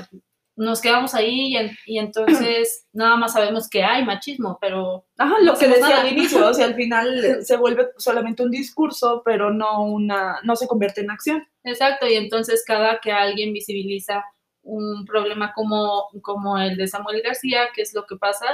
nos 0.56 0.80
quedamos 0.80 1.14
ahí 1.14 1.54
y, 1.86 1.98
entonces 1.98 2.86
nada 2.92 3.16
más 3.16 3.32
sabemos 3.32 3.68
que 3.68 3.84
hay 3.84 4.04
machismo, 4.04 4.58
pero... 4.60 5.06
Ajá, 5.16 5.36
lo 5.40 5.56
que 5.56 5.68
decía 5.68 6.00
al 6.00 6.12
inicio, 6.12 6.46
o 6.46 6.52
sea, 6.52 6.66
al 6.66 6.74
final 6.74 7.38
se 7.44 7.56
vuelve 7.56 7.90
solamente 7.98 8.42
un 8.42 8.50
discurso, 8.50 9.22
pero 9.24 9.52
no 9.52 9.84
una, 9.84 10.40
no 10.42 10.56
se 10.56 10.66
convierte 10.66 11.00
en 11.00 11.10
acción. 11.10 11.46
Exacto, 11.62 12.08
y 12.08 12.14
entonces 12.14 12.64
cada 12.66 12.98
que 12.98 13.12
alguien 13.12 13.52
visibiliza 13.52 14.24
un 14.62 15.04
problema 15.04 15.52
como, 15.54 16.08
como 16.22 16.58
el 16.58 16.76
de 16.76 16.88
Samuel 16.88 17.22
García, 17.22 17.68
¿qué 17.74 17.82
es 17.82 17.94
lo 17.94 18.04
que 18.04 18.16
pasa? 18.16 18.46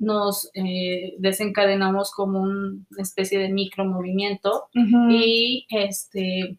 Nos 0.00 0.50
eh, 0.54 1.14
desencadenamos 1.18 2.10
como 2.10 2.40
una 2.40 2.84
especie 2.98 3.38
de 3.38 3.50
micromovimiento 3.50 4.68
y 5.08 5.66
este 5.68 6.58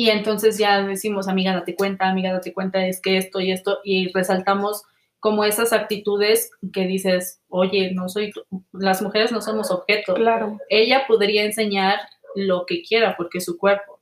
y 0.00 0.08
entonces 0.08 0.56
ya 0.56 0.82
decimos, 0.82 1.28
amiga, 1.28 1.52
date 1.52 1.74
cuenta, 1.74 2.08
amiga, 2.08 2.32
date 2.32 2.54
cuenta, 2.54 2.86
es 2.86 3.02
que 3.02 3.18
esto 3.18 3.38
y 3.38 3.52
esto, 3.52 3.80
y 3.84 4.10
resaltamos 4.12 4.82
como 5.18 5.44
esas 5.44 5.74
actitudes 5.74 6.50
que 6.72 6.86
dices, 6.86 7.42
oye, 7.48 7.92
no 7.92 8.08
soy, 8.08 8.32
las 8.72 9.02
mujeres 9.02 9.30
no 9.30 9.42
somos 9.42 9.70
objeto. 9.70 10.14
Claro. 10.14 10.58
Ella 10.70 11.04
podría 11.06 11.44
enseñar 11.44 11.98
lo 12.34 12.64
que 12.66 12.82
quiera, 12.82 13.14
porque 13.16 13.38
es 13.38 13.44
su 13.44 13.58
cuerpo, 13.58 14.00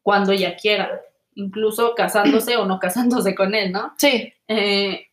cuando 0.00 0.32
ella 0.32 0.56
quiera, 0.56 1.02
incluso 1.34 1.94
casándose 1.94 2.56
o 2.56 2.64
no 2.64 2.78
casándose 2.78 3.34
con 3.34 3.54
él, 3.54 3.72
¿no? 3.72 3.92
Sí. 3.98 4.32
Eh, 4.48 5.08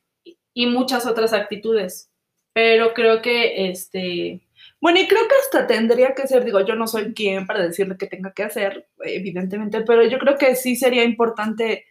y 0.54 0.66
muchas 0.68 1.06
otras 1.06 1.34
actitudes. 1.34 2.11
Pero 2.54 2.94
creo 2.94 3.22
que 3.22 3.70
este 3.70 4.42
bueno, 4.82 5.00
y 5.00 5.08
creo 5.08 5.28
que 5.28 5.36
hasta 5.44 5.68
tendría 5.68 6.16
que 6.16 6.28
ser, 6.28 6.44
digo, 6.44 6.62
yo 6.66 6.76
no 6.76 6.88
soy 6.88 7.14
quien 7.14 7.46
para 7.46 7.62
decirle 7.64 7.98
que 7.98 8.08
tenga 8.08 8.34
que 8.34 8.44
hacer, 8.44 8.90
evidentemente, 9.04 9.82
pero 9.82 10.04
yo 10.04 10.18
creo 10.18 10.38
que 10.38 10.56
sí 10.56 10.76
sería 10.76 11.04
importante, 11.04 11.86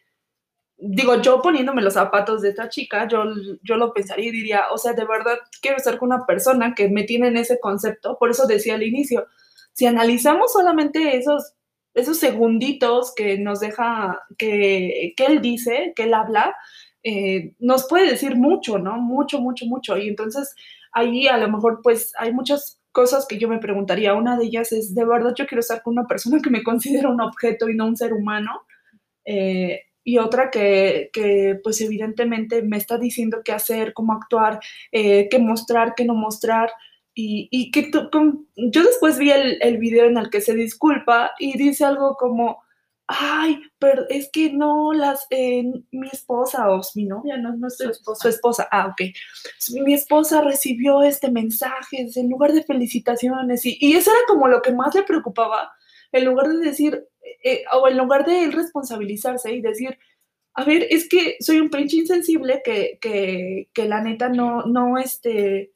digo, 0.77 1.23
yo 1.23 1.41
poniéndome 1.41 1.83
los 1.83 1.95
zapatos 1.95 2.43
de 2.43 2.51
esta 2.51 2.69
chica, 2.69 3.07
yo, 3.07 3.25
yo 3.63 3.77
lo 3.77 3.93
pensaría 3.95 4.29
y 4.29 4.33
diría, 4.33 4.65
o 4.73 4.79
sea, 4.79 4.93
de 4.93 5.05
verdad 5.05 5.39
quiero 5.63 5.77
estar 5.77 5.99
con 5.99 6.13
una 6.13 6.27
persona 6.27 6.75
que 6.75 6.89
me 6.89 7.05
tiene 7.05 7.29
en 7.29 7.37
ese 7.37 7.61
concepto, 7.61 8.19
por 8.19 8.31
eso 8.31 8.47
decía 8.49 8.75
al 8.75 8.83
inicio, 8.83 9.27
si 9.73 9.87
analizamos 9.87 10.53
solamente 10.53 11.17
esos, 11.17 11.55
esos 11.95 12.19
segunditos 12.19 13.15
que 13.15 13.39
nos 13.39 13.61
deja, 13.61 14.21
que, 14.37 15.15
que 15.17 15.27
él 15.27 15.41
dice, 15.41 15.93
que 15.95 16.05
él 16.05 16.15
habla, 16.15 16.57
eh, 17.03 17.55
nos 17.59 17.89
puede 17.89 18.11
decir 18.11 18.37
mucho, 18.37 18.79
¿no? 18.79 18.99
Mucho, 18.99 19.41
mucho, 19.41 19.67
mucho. 19.67 19.97
Y 19.97 20.09
entonces 20.09 20.55
ahí 20.93 21.27
a 21.29 21.39
lo 21.39 21.49
mejor 21.49 21.81
pues 21.83 22.13
hay 22.19 22.33
muchas 22.33 22.81
cosas 22.93 23.27
que 23.27 23.39
yo 23.39 23.49
me 23.49 23.59
preguntaría. 23.59 24.15
Una 24.15 24.37
de 24.37 24.47
ellas 24.47 24.73
es, 24.73 24.95
¿de 24.95 25.05
verdad 25.05 25.35
yo 25.37 25.47
quiero 25.47 25.61
estar 25.61 25.83
con 25.83 25.95
una 25.99 26.07
persona 26.07 26.41
que 26.43 26.51
me 26.51 26.63
considera 26.63 27.09
un 27.09 27.21
objeto 27.21 27.69
y 27.69 27.77
no 27.77 27.87
un 27.87 27.97
ser 27.97 28.13
humano? 28.13 28.63
Eh, 29.25 29.83
y 30.03 30.19
otra 30.19 30.51
que, 30.51 31.11
que, 31.13 31.61
pues 31.63 31.81
evidentemente 31.81 32.63
me 32.63 32.79
está 32.79 32.99
diciendo 32.99 33.43
qué 33.45 33.53
hacer, 33.53 33.93
cómo 33.93 34.15
actuar, 34.15 34.61
eh, 34.93 35.29
qué 35.31 35.39
mostrar, 35.39 35.95
qué 35.95 36.05
no 36.05 36.15
mostrar. 36.15 36.71
Y, 37.15 37.49
y 37.51 37.71
que 37.71 37.91
yo 37.93 38.83
después 38.83 39.19
vi 39.19 39.31
el, 39.31 39.59
el 39.63 39.79
video 39.79 40.07
en 40.07 40.17
el 40.17 40.31
que 40.31 40.41
se 40.41 40.55
disculpa 40.55 41.33
y 41.39 41.57
dice 41.59 41.85
algo 41.85 42.17
como, 42.17 42.63
ay, 43.11 43.61
pero 43.79 44.09
es 44.09 44.31
que 44.33 44.53
no, 44.53 44.93
las, 44.93 45.27
eh, 45.31 45.65
mi 45.91 46.09
esposa 46.09 46.71
o 46.71 46.81
mi 46.95 47.07
novia, 47.07 47.37
no, 47.37 47.57
no 47.57 47.67
es 47.67 47.77
su 47.77 47.91
esposa. 47.91 48.23
su 48.23 48.29
esposa, 48.29 48.69
ah, 48.71 48.87
ok, 48.87 49.03
mi 49.85 49.95
esposa 49.95 50.43
recibió 50.43 51.03
este 51.03 51.31
mensaje 51.31 52.07
en 52.15 52.31
lugar 52.31 52.53
de 52.53 52.63
felicitaciones 52.63 53.67
y, 53.67 53.77
y, 53.81 53.95
eso 53.95 54.11
era 54.11 54.21
como 54.29 54.49
lo 54.49 54.63
que 54.63 54.73
más 54.73 54.95
le 54.95 55.03
preocupaba, 55.03 55.73
en 56.13 56.25
lugar 56.25 56.49
de 56.49 56.59
decir, 56.59 57.05
eh, 57.43 57.65
o 57.73 57.89
en 57.89 57.99
lugar 57.99 58.25
de 58.25 58.45
él 58.45 58.53
responsabilizarse 58.53 59.53
y 59.53 59.61
decir, 59.61 59.99
a 60.55 60.65
ver, 60.65 60.87
es 60.91 61.09
que 61.09 61.37
soy 61.41 61.61
un 61.61 61.71
pinche 61.71 61.97
insensible 61.97 62.63
que, 62.65 62.99
que, 63.01 63.69
que 63.73 63.89
la 63.89 64.03
neta 64.03 64.29
no, 64.29 64.63
no, 64.67 64.99
este, 64.99 65.73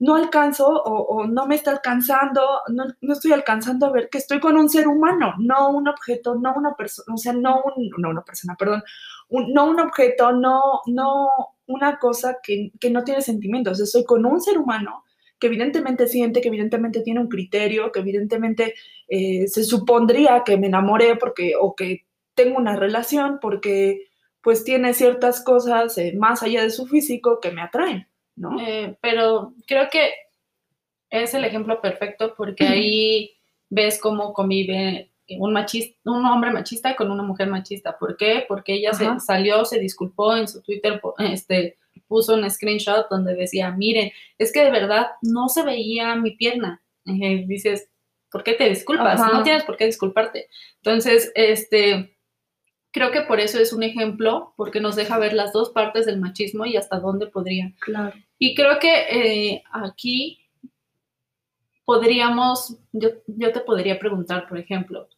no 0.00 0.14
alcanzo 0.14 0.68
o, 0.68 1.26
no 1.26 1.46
me 1.46 1.56
está 1.56 1.72
alcanzando, 1.72 2.40
no, 2.68 3.12
estoy 3.12 3.32
alcanzando 3.32 3.86
a 3.86 3.92
ver 3.92 4.08
que 4.08 4.18
estoy 4.18 4.38
con 4.40 4.56
un 4.56 4.68
ser 4.68 4.86
humano, 4.86 5.34
no 5.38 5.70
un 5.70 5.88
objeto, 5.88 6.36
no 6.36 6.54
una 6.54 6.74
persona, 6.74 7.14
o 7.14 7.16
sea, 7.16 7.32
no, 7.32 7.62
un, 7.76 7.90
no 7.98 8.10
una 8.10 8.22
persona, 8.22 8.54
perdón, 8.56 8.82
no 9.30 9.70
un 9.70 9.80
objeto, 9.80 10.32
no, 10.32 10.60
no 10.86 11.28
una 11.66 11.98
cosa 11.98 12.38
que, 12.42 12.70
no 12.90 13.04
tiene 13.04 13.22
sentimientos, 13.22 13.80
estoy 13.80 14.04
con 14.04 14.24
un 14.24 14.40
ser 14.40 14.58
humano 14.58 15.04
que 15.40 15.48
evidentemente 15.48 16.06
siente, 16.08 16.40
que 16.40 16.48
evidentemente 16.48 17.02
tiene 17.02 17.20
un 17.20 17.28
criterio, 17.28 17.92
que 17.92 18.00
evidentemente 18.00 18.74
eh, 19.08 19.46
se 19.46 19.64
supondría 19.64 20.42
que 20.44 20.56
me 20.56 20.66
enamoré 20.66 21.16
porque, 21.16 21.52
o 21.60 21.76
que 21.76 22.06
tengo 22.34 22.56
una 22.56 22.76
relación 22.76 23.38
porque 23.40 24.08
pues 24.42 24.64
tiene 24.64 24.94
ciertas 24.94 25.42
cosas 25.42 25.96
eh, 25.98 26.14
más 26.16 26.42
allá 26.42 26.62
de 26.62 26.70
su 26.70 26.86
físico 26.86 27.38
que 27.40 27.52
me 27.52 27.62
atraen. 27.62 28.08
Eh, 28.60 28.96
pero 29.00 29.54
creo 29.66 29.88
que 29.90 30.12
es 31.10 31.34
el 31.34 31.44
ejemplo 31.44 31.80
perfecto 31.80 32.34
porque 32.36 32.66
ahí 32.66 33.36
ves 33.70 34.00
cómo 34.00 34.32
convive 34.32 35.10
un, 35.38 35.52
machista, 35.52 35.98
un 36.04 36.24
hombre 36.24 36.50
machista 36.50 36.96
con 36.96 37.10
una 37.10 37.22
mujer 37.22 37.48
machista. 37.48 37.98
¿Por 37.98 38.16
qué? 38.16 38.44
Porque 38.48 38.74
ella 38.74 38.92
se 38.92 39.06
salió, 39.20 39.64
se 39.64 39.78
disculpó 39.78 40.34
en 40.36 40.48
su 40.48 40.62
Twitter, 40.62 41.00
este, 41.18 41.76
puso 42.06 42.34
un 42.34 42.48
screenshot 42.50 43.08
donde 43.10 43.34
decía, 43.34 43.70
miren, 43.70 44.10
es 44.38 44.52
que 44.52 44.64
de 44.64 44.70
verdad 44.70 45.08
no 45.22 45.48
se 45.48 45.62
veía 45.62 46.14
mi 46.16 46.32
pierna. 46.32 46.82
Y 47.04 47.44
dices, 47.44 47.90
¿por 48.30 48.42
qué 48.42 48.54
te 48.54 48.68
disculpas? 48.68 49.20
No 49.20 49.42
tienes 49.42 49.64
por 49.64 49.76
qué 49.76 49.86
disculparte. 49.86 50.48
Entonces, 50.76 51.32
este, 51.34 52.17
creo 52.90 53.10
que 53.10 53.22
por 53.22 53.40
eso 53.40 53.58
es 53.58 53.72
un 53.72 53.82
ejemplo, 53.82 54.54
porque 54.56 54.80
nos 54.80 54.96
deja 54.96 55.18
ver 55.18 55.32
las 55.32 55.52
dos 55.52 55.70
partes 55.70 56.06
del 56.06 56.20
machismo 56.20 56.66
y 56.66 56.76
hasta 56.76 56.98
dónde 56.98 57.26
podría. 57.26 57.72
Claro. 57.80 58.14
Y 58.38 58.54
creo 58.54 58.78
que 58.78 58.92
eh, 59.10 59.62
aquí 59.72 60.38
podríamos, 61.84 62.76
yo, 62.92 63.10
te 63.26 63.60
podría 63.60 63.98
preguntar, 63.98 64.46
por 64.46 64.58
ejemplo, 64.58 65.08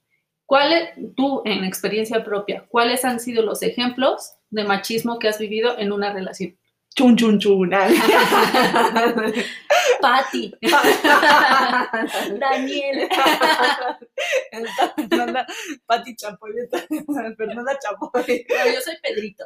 ¿cuáles, 0.46 0.90
tú 1.16 1.42
en 1.44 1.64
experiencia 1.64 2.22
propia, 2.22 2.64
cuáles 2.68 3.04
han 3.04 3.18
sido 3.18 3.42
los 3.42 3.62
ejemplos 3.62 4.34
de 4.50 4.62
machismo 4.64 5.18
que 5.18 5.26
has 5.26 5.38
vivido 5.38 5.76
en 5.78 5.90
una 5.90 6.12
relación? 6.12 6.56
Chun, 6.96 7.16
chun, 7.16 7.38
chun. 7.38 7.70
Patti. 10.00 10.52
Daniel. 12.40 13.08
Patti 15.86 16.16
Chapoy. 16.16 16.52
Fernanda 17.36 17.78
Chapoy. 17.78 18.46
No, 18.48 18.72
yo 18.72 18.80
soy 18.80 18.94
Pedrito. 19.02 19.44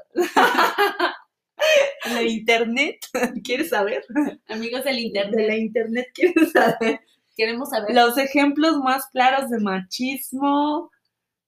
La 2.06 2.22
internet, 2.22 3.06
¿quieres 3.44 3.70
saber? 3.70 4.04
Amigos 4.48 4.84
del 4.84 4.98
internet. 4.98 5.36
De 5.36 5.46
la 5.46 5.56
internet, 5.56 6.08
¿quieres 6.14 6.52
saber? 6.52 7.00
Queremos 7.36 7.70
saber. 7.70 7.94
Los 7.94 8.18
ejemplos 8.18 8.78
más 8.78 9.06
claros 9.06 9.50
de 9.50 9.60
machismo. 9.60 10.90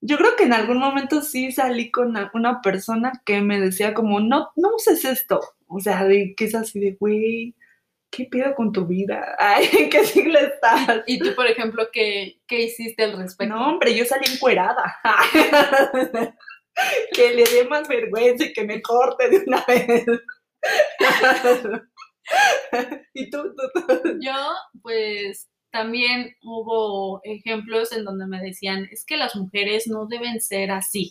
Yo 0.01 0.19
creo 0.19 0.37
que 0.37 0.45
en 0.45 0.53
algún 0.53 0.79
momento 0.79 1.23
sí 1.23 1.53
salí 1.53 1.91
con 1.91 2.15
una, 2.35 2.61
persona 2.61 3.13
que 3.25 3.41
me 3.41 3.59
decía 3.59 3.95
como, 3.95 4.21
no, 4.21 4.51
no 4.57 4.77
uses 4.77 5.05
esto. 5.05 5.41
O 5.67 5.81
sea, 5.81 6.05
de 6.05 6.35
que 6.37 6.45
es 6.45 6.55
así 6.55 6.81
de, 6.81 6.93
güey, 6.93 7.55
¿qué 8.11 8.25
pido 8.25 8.55
con 8.55 8.73
tu 8.73 8.87
vida? 8.87 9.37
Ay, 9.39 9.69
¿en 9.73 9.91
qué 9.91 10.05
siglo 10.05 10.39
estás? 10.39 11.03
Y 11.07 11.19
tú, 11.19 11.35
por 11.35 11.47
ejemplo, 11.47 11.89
¿qué, 11.93 12.41
qué 12.47 12.63
hiciste 12.63 13.05
al 13.05 13.19
respecto? 13.19 13.55
No, 13.55 13.69
hombre, 13.69 13.95
yo 13.95 14.05
salí 14.05 14.25
encuerada. 14.33 14.97
que 17.13 17.35
le 17.35 17.45
dé 17.45 17.65
más 17.69 17.89
vergüenza 17.89 18.45
y 18.45 18.53
que 18.53 18.65
me 18.65 18.83
corte 18.83 19.29
de 19.29 19.45
una 19.47 19.65
vez. 19.67 20.07
¿Y 23.15 23.31
tú, 23.31 23.55
Yo, 24.21 24.35
pues 24.83 25.49
también 25.71 26.35
hubo 26.43 27.21
ejemplos 27.23 27.93
en 27.93 28.05
donde 28.05 28.27
me 28.27 28.41
decían, 28.41 28.89
es 28.91 29.05
que 29.05 29.17
las 29.17 29.37
mujeres 29.37 29.87
no 29.87 30.07
deben 30.07 30.41
ser 30.41 30.71
así. 30.71 31.11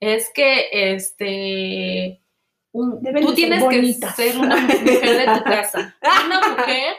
Es 0.00 0.30
que, 0.34 0.68
este, 0.72 2.21
tú 2.72 3.34
tienes 3.34 3.62
que 3.64 3.92
ser 4.16 4.38
una 4.38 4.56
mujer 4.56 5.26
de 5.26 5.38
tu 5.38 5.44
casa. 5.44 5.96
Una 6.26 6.48
mujer, 6.48 6.96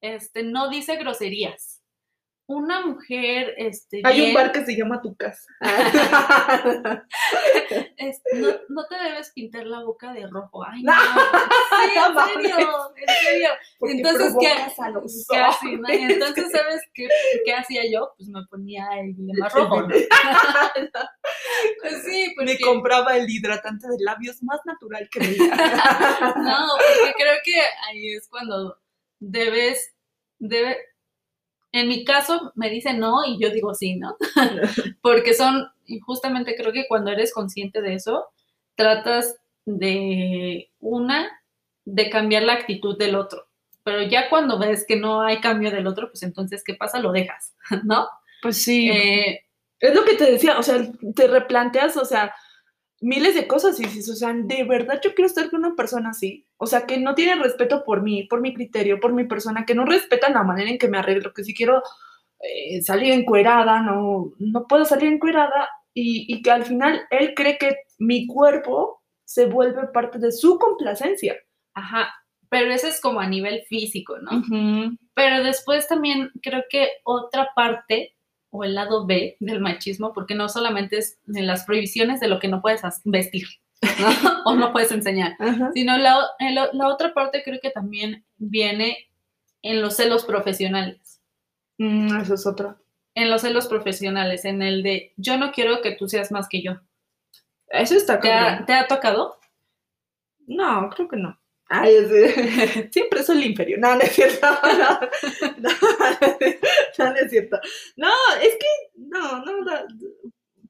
este, 0.00 0.42
no 0.42 0.68
dice 0.68 0.96
groserías 0.96 1.75
una 2.48 2.86
mujer, 2.86 3.54
este, 3.56 4.02
Hay 4.04 4.28
un 4.28 4.34
bar 4.34 4.52
que 4.52 4.64
se 4.64 4.76
llama 4.76 5.00
Tu 5.02 5.16
Casa. 5.16 5.42
no, 8.34 8.48
no, 8.68 8.86
te 8.86 8.96
debes 9.02 9.32
pintar 9.32 9.66
la 9.66 9.82
boca 9.82 10.12
de 10.12 10.28
rojo. 10.28 10.64
Ay, 10.64 10.84
no. 10.84 10.92
Sí, 10.92 10.98
en 12.36 12.42
serio, 12.44 12.68
en 12.96 13.14
serio. 13.24 13.48
Entonces, 13.80 14.32
¿qué, 14.40 14.54
¿qué 15.28 15.38
así, 15.38 15.76
no? 15.76 15.88
Entonces, 15.88 16.52
¿sabes 16.52 16.82
qué, 16.94 17.08
qué, 17.44 17.52
hacía 17.52 17.82
yo? 17.90 18.14
Pues 18.16 18.28
me 18.28 18.44
ponía 18.48 18.86
el 19.00 19.16
más 19.38 19.52
rojo, 19.52 19.82
¿no? 19.82 19.88
Pues 21.80 22.02
sí, 22.04 22.34
Me 22.36 22.52
porque... 22.52 22.64
compraba 22.64 23.16
el 23.16 23.28
hidratante 23.28 23.88
de 23.88 23.96
labios 24.04 24.42
más 24.42 24.60
natural 24.64 25.08
que 25.10 25.18
veía. 25.20 25.54
No, 26.36 26.66
porque 26.76 27.14
creo 27.16 27.34
que 27.44 27.60
ahí 27.88 28.14
es 28.14 28.28
cuando 28.28 28.78
debes, 29.18 29.94
debe, 30.38 30.76
en 31.76 31.88
mi 31.88 32.04
caso 32.04 32.52
me 32.54 32.70
dice 32.70 32.94
no 32.94 33.24
y 33.24 33.38
yo 33.40 33.50
digo 33.50 33.74
sí, 33.74 33.96
¿no? 33.96 34.16
Porque 35.02 35.34
son, 35.34 35.68
justamente 36.04 36.56
creo 36.56 36.72
que 36.72 36.86
cuando 36.88 37.10
eres 37.10 37.32
consciente 37.32 37.82
de 37.82 37.94
eso, 37.94 38.26
tratas 38.74 39.36
de 39.64 40.70
una, 40.80 41.28
de 41.84 42.10
cambiar 42.10 42.44
la 42.44 42.54
actitud 42.54 42.96
del 42.98 43.16
otro. 43.16 43.46
Pero 43.82 44.02
ya 44.02 44.28
cuando 44.28 44.58
ves 44.58 44.84
que 44.86 44.96
no 44.96 45.22
hay 45.22 45.40
cambio 45.40 45.70
del 45.70 45.86
otro, 45.86 46.08
pues 46.10 46.22
entonces, 46.22 46.62
¿qué 46.64 46.74
pasa? 46.74 46.98
Lo 46.98 47.12
dejas, 47.12 47.54
¿no? 47.84 48.08
Pues 48.42 48.62
sí. 48.62 48.90
Eh, 48.90 49.40
Es 49.80 49.94
lo 49.94 50.04
que 50.04 50.14
te 50.14 50.30
decía, 50.30 50.58
o 50.58 50.62
sea, 50.62 50.90
te 51.14 51.28
replanteas, 51.28 51.96
o 51.96 52.04
sea, 52.04 52.34
miles 53.00 53.34
de 53.34 53.46
cosas 53.46 53.78
y 53.78 53.84
dices, 53.84 54.08
o 54.08 54.14
sea, 54.14 54.32
de 54.32 54.64
verdad 54.64 55.00
yo 55.02 55.14
quiero 55.14 55.26
estar 55.28 55.50
con 55.50 55.64
una 55.64 55.74
persona 55.76 56.10
así, 56.10 56.45
o 56.58 56.66
sea, 56.66 56.86
que 56.86 56.98
no 56.98 57.14
tiene 57.14 57.40
respeto 57.42 57.84
por 57.84 58.02
mí, 58.02 58.24
por 58.24 58.40
mi 58.40 58.54
criterio, 58.54 59.00
por 59.00 59.12
mi 59.12 59.24
persona, 59.24 59.64
que 59.66 59.74
no 59.74 59.84
respetan 59.84 60.34
la 60.34 60.42
manera 60.42 60.70
en 60.70 60.78
que 60.78 60.88
me 60.88 60.98
arreglo, 60.98 61.32
que 61.32 61.44
si 61.44 61.54
quiero 61.54 61.82
eh, 62.40 62.82
salir 62.82 63.12
encuerada, 63.12 63.80
no, 63.82 64.32
no 64.38 64.66
puedo 64.66 64.84
salir 64.84 65.12
encuerada 65.12 65.68
y, 65.92 66.26
y 66.32 66.42
que 66.42 66.50
al 66.50 66.64
final 66.64 67.02
él 67.10 67.34
cree 67.34 67.58
que 67.58 67.76
mi 67.98 68.26
cuerpo 68.26 69.02
se 69.24 69.46
vuelve 69.46 69.88
parte 69.88 70.18
de 70.18 70.32
su 70.32 70.58
complacencia. 70.58 71.36
ajá, 71.74 72.08
pero 72.48 72.72
eso 72.72 72.86
es 72.86 73.00
como 73.00 73.20
a 73.20 73.26
nivel 73.26 73.62
físico, 73.68 74.16
¿no? 74.18 74.42
Pero 75.14 75.42
después 75.42 75.88
también 75.88 76.30
creo 76.42 76.64
que 76.70 76.88
otra 77.04 77.50
parte 77.54 78.14
o 78.50 78.64
el 78.64 78.74
lado 78.74 79.04
B 79.06 79.36
del 79.40 79.60
machismo, 79.60 80.12
porque 80.12 80.34
no 80.34 80.48
solamente 80.48 80.98
es 80.98 81.18
de 81.24 81.42
las 81.42 81.64
prohibiciones 81.64 82.20
de 82.20 82.28
lo 82.28 82.38
que 82.38 82.48
no 82.48 82.62
puedes 82.62 82.82
vestir 83.04 83.46
¿no? 83.82 84.42
o 84.46 84.54
no 84.54 84.72
puedes 84.72 84.90
enseñar, 84.92 85.36
Ajá. 85.38 85.70
sino 85.74 85.96
la, 85.98 86.24
la 86.72 86.88
otra 86.88 87.14
parte 87.14 87.42
creo 87.44 87.60
que 87.60 87.70
también 87.70 88.24
viene 88.36 89.10
en 89.62 89.80
los 89.82 89.96
celos 89.96 90.24
profesionales. 90.24 91.20
Mm, 91.78 92.20
eso 92.20 92.34
es 92.34 92.46
otra. 92.46 92.76
En 93.14 93.30
los 93.30 93.42
celos 93.42 93.66
profesionales, 93.66 94.44
en 94.44 94.62
el 94.62 94.82
de 94.82 95.12
yo 95.16 95.38
no 95.38 95.52
quiero 95.52 95.80
que 95.82 95.92
tú 95.92 96.08
seas 96.08 96.30
más 96.30 96.48
que 96.48 96.62
yo. 96.62 96.80
Eso 97.68 97.94
está 97.96 98.20
¿Te 98.20 98.30
ha, 98.32 98.64
te 98.64 98.72
ha 98.74 98.86
tocado? 98.86 99.38
No, 100.46 100.88
creo 100.90 101.08
que 101.08 101.16
no. 101.16 101.38
Ay, 101.68 101.94
es- 101.94 102.90
siempre 102.92 103.22
soy 103.22 103.38
el 103.38 103.46
inferior. 103.50 103.80
No, 103.80 103.94
no 103.96 104.00
es 104.02 104.12
cierto. 104.12 104.46
No, 105.58 105.70
no, 106.98 107.10
no 107.10 107.16
es 107.16 107.30
cierto. 107.30 107.58
No, 107.96 108.12
es 108.40 108.52
que, 108.54 108.66
no, 108.96 109.44
no, 109.44 109.52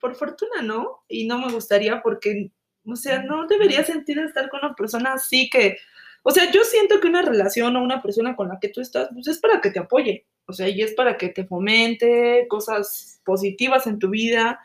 por 0.01 0.15
fortuna 0.15 0.63
no. 0.63 1.05
Y 1.09 1.27
no 1.27 1.39
me 1.39 1.53
gustaría 1.53 2.01
porque, 2.03 2.51
o 2.87 2.97
sea, 2.97 3.23
no 3.23 3.47
debería 3.47 3.85
sentir 3.85 4.19
estar 4.19 4.49
con 4.49 4.65
una 4.65 4.75
persona 4.75 5.15
así 5.15 5.51
que, 5.51 5.79
o 6.23 6.31
sea, 6.31 6.51
yo 6.51 6.65
siento 6.65 7.01
que 7.01 7.09
una 7.09 7.23
relación 7.23 7.77
o 7.77 7.83
una 7.83 8.03
persona 8.03 8.37
con 8.37 8.49
la 8.49 8.59
que 8.61 8.69
tú 8.69 8.81
estás, 8.81 9.09
pues 9.13 9.29
es 9.29 9.39
para 9.39 9.61
que 9.61 9.71
te 9.71 9.79
apoye. 9.79 10.27
O 10.47 10.53
sea, 10.53 10.69
y 10.69 10.81
es 10.83 10.95
para 10.95 11.17
que 11.17 11.29
te 11.29 11.45
fomente 11.45 12.47
cosas 12.49 13.21
positivas 13.25 13.87
en 13.87 13.99
tu 13.99 14.11
vida. 14.11 14.61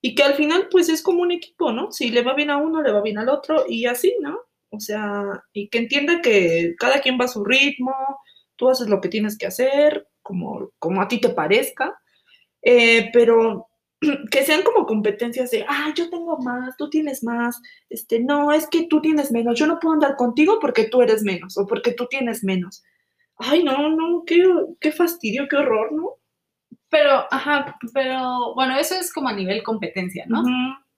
Y 0.00 0.14
que 0.14 0.22
al 0.22 0.34
final, 0.34 0.68
pues 0.70 0.88
es 0.88 1.02
como 1.02 1.22
un 1.22 1.32
equipo, 1.32 1.72
¿no? 1.72 1.90
Si 1.92 2.10
le 2.10 2.22
va 2.22 2.34
bien 2.34 2.50
a 2.50 2.58
uno, 2.58 2.82
le 2.82 2.92
va 2.92 3.02
bien 3.02 3.18
al 3.18 3.28
otro 3.28 3.64
y 3.68 3.86
así, 3.86 4.16
¿no? 4.20 4.38
O 4.70 4.80
sea, 4.80 5.44
y 5.52 5.68
que 5.68 5.78
entienda 5.78 6.20
que 6.20 6.74
cada 6.78 7.00
quien 7.00 7.18
va 7.20 7.24
a 7.24 7.28
su 7.28 7.44
ritmo, 7.44 7.94
tú 8.56 8.68
haces 8.68 8.88
lo 8.88 9.00
que 9.00 9.08
tienes 9.08 9.38
que 9.38 9.46
hacer, 9.46 10.08
como, 10.22 10.70
como 10.78 11.02
a 11.02 11.08
ti 11.08 11.20
te 11.20 11.30
parezca, 11.30 11.98
eh, 12.62 13.10
pero 13.12 13.68
que 14.30 14.44
sean 14.44 14.62
como 14.62 14.86
competencias 14.86 15.50
de, 15.50 15.64
ah, 15.68 15.92
yo 15.94 16.10
tengo 16.10 16.38
más, 16.38 16.76
tú 16.76 16.90
tienes 16.90 17.24
más, 17.24 17.60
este, 17.88 18.20
no, 18.20 18.52
es 18.52 18.66
que 18.68 18.86
tú 18.88 19.00
tienes 19.00 19.32
menos, 19.32 19.58
yo 19.58 19.66
no 19.66 19.78
puedo 19.78 19.94
andar 19.94 20.16
contigo 20.16 20.58
porque 20.60 20.84
tú 20.84 21.02
eres 21.02 21.22
menos 21.22 21.56
o 21.56 21.66
porque 21.66 21.92
tú 21.92 22.06
tienes 22.06 22.44
menos. 22.44 22.82
Ay, 23.38 23.62
no, 23.62 23.90
no, 23.90 24.24
qué, 24.26 24.42
qué 24.80 24.92
fastidio, 24.92 25.46
qué 25.48 25.56
horror, 25.56 25.92
¿no? 25.92 26.14
Pero, 26.88 27.26
ajá, 27.30 27.76
pero 27.92 28.54
bueno, 28.54 28.76
eso 28.78 28.94
es 28.94 29.12
como 29.12 29.28
a 29.28 29.34
nivel 29.34 29.62
competencia, 29.62 30.24
¿no? 30.28 30.42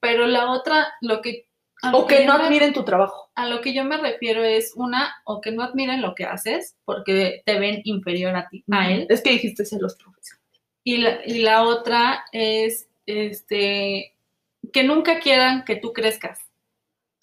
Pero 0.00 0.26
la 0.26 0.52
otra, 0.52 0.86
lo 1.00 1.20
que... 1.20 1.46
lo 1.82 1.98
O 1.98 2.06
que 2.06 2.24
no 2.26 2.34
admiren 2.34 2.72
tu 2.72 2.84
trabajo. 2.84 3.30
A 3.34 3.48
lo 3.48 3.60
que 3.60 3.74
yo 3.74 3.84
me 3.84 3.96
refiero 3.96 4.44
es 4.44 4.72
una, 4.76 5.14
o 5.24 5.40
que 5.40 5.50
no 5.50 5.62
admiren 5.62 6.02
lo 6.02 6.14
que 6.14 6.24
haces 6.24 6.76
porque 6.84 7.42
te 7.44 7.58
ven 7.58 7.80
inferior 7.84 8.36
a 8.36 8.48
ti, 8.48 8.64
a 8.70 8.90
él. 8.90 9.06
Es 9.08 9.22
que 9.22 9.30
dijiste 9.30 9.64
celos 9.64 9.96
profesionales. 9.96 10.38
Y 10.84 10.98
la, 10.98 11.20
y 11.26 11.38
la 11.40 11.64
otra 11.64 12.24
es, 12.32 12.87
este, 13.08 14.14
que 14.72 14.84
nunca 14.84 15.18
quieran 15.20 15.64
que 15.64 15.76
tú 15.76 15.92
crezcas 15.92 16.40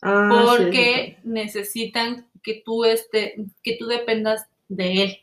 Ah, 0.02 0.30
sí, 0.30 0.46
porque 0.64 1.18
necesitan 1.24 2.30
que 2.44 2.62
tú, 2.66 2.86
este, 2.86 3.36
que 3.64 3.76
tú 3.78 3.88
dependas 3.88 4.48
de 4.68 5.04
él. 5.04 5.18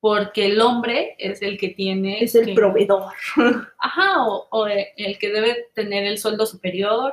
Porque 0.00 0.46
el 0.46 0.60
hombre 0.60 1.14
es 1.18 1.42
el 1.42 1.58
que 1.58 1.68
tiene... 1.68 2.22
Es 2.22 2.34
el 2.34 2.46
que- 2.46 2.54
proveedor. 2.54 3.12
Ajá, 3.78 4.26
o, 4.26 4.48
o 4.50 4.66
el 4.66 5.18
que 5.18 5.28
debe 5.30 5.66
tener 5.74 6.04
el 6.04 6.18
sueldo 6.18 6.46
superior, 6.46 7.12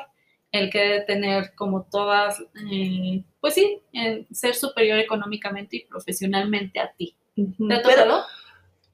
el 0.52 0.70
que 0.72 0.80
debe 0.80 1.02
tener 1.02 1.54
como 1.56 1.84
todas, 1.84 2.42
eh, 2.72 3.24
pues 3.40 3.54
sí, 3.56 3.82
el 3.94 4.26
ser 4.32 4.56
superior 4.56 4.98
económicamente 5.00 5.78
y 5.78 5.86
profesionalmente 5.86 6.80
a 6.80 6.92
ti. 6.94 7.16
¿Te 7.36 7.42
ha 7.42 7.46
Mm, 7.46 7.68
Pero- 7.68 7.82
tocado? 7.84 8.24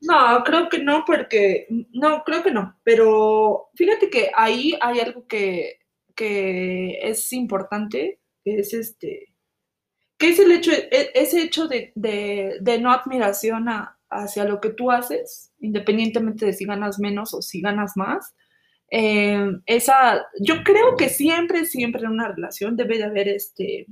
No, 0.02 0.44
creo 0.44 0.68
que 0.70 0.80
no, 0.80 1.04
porque 1.06 1.68
no, 1.94 2.24
creo 2.24 2.42
que 2.44 2.52
no, 2.52 2.76
pero 2.84 3.70
fíjate 3.76 4.10
que 4.10 4.32
ahí 4.36 4.74
hay 4.82 5.00
algo 5.00 5.28
que, 5.28 5.78
que 6.16 6.98
es 7.04 7.32
importante, 7.34 8.20
que 8.44 8.56
es 8.60 8.74
este, 8.74 9.28
que 10.18 10.30
es 10.32 10.40
el 10.40 10.52
hecho, 10.52 10.72
e- 10.74 11.12
ese 11.16 11.42
hecho 11.44 11.68
de, 11.68 11.94
de- 11.96 12.58
de 12.62 12.80
no 12.80 12.92
admiración 12.92 13.66
hacia 14.10 14.46
lo 14.46 14.62
que 14.62 14.72
tú 14.72 14.92
haces, 14.92 15.54
independientemente 15.60 16.46
de 16.48 16.54
si 16.54 16.66
ganas 16.66 17.00
menos 17.00 17.34
o 17.34 17.42
si 17.42 17.62
ganas 17.62 17.94
más. 17.98 18.36
eh, 18.92 19.40
esa, 19.68 20.26
yo 20.42 20.64
creo 20.64 20.98
que 20.98 21.10
siempre, 21.10 21.66
siempre 21.66 22.04
en 22.04 22.12
una 22.12 22.30
relación 22.30 22.78
debe 22.78 22.98
de 23.00 23.06
haber 23.06 23.30
este, 23.30 23.88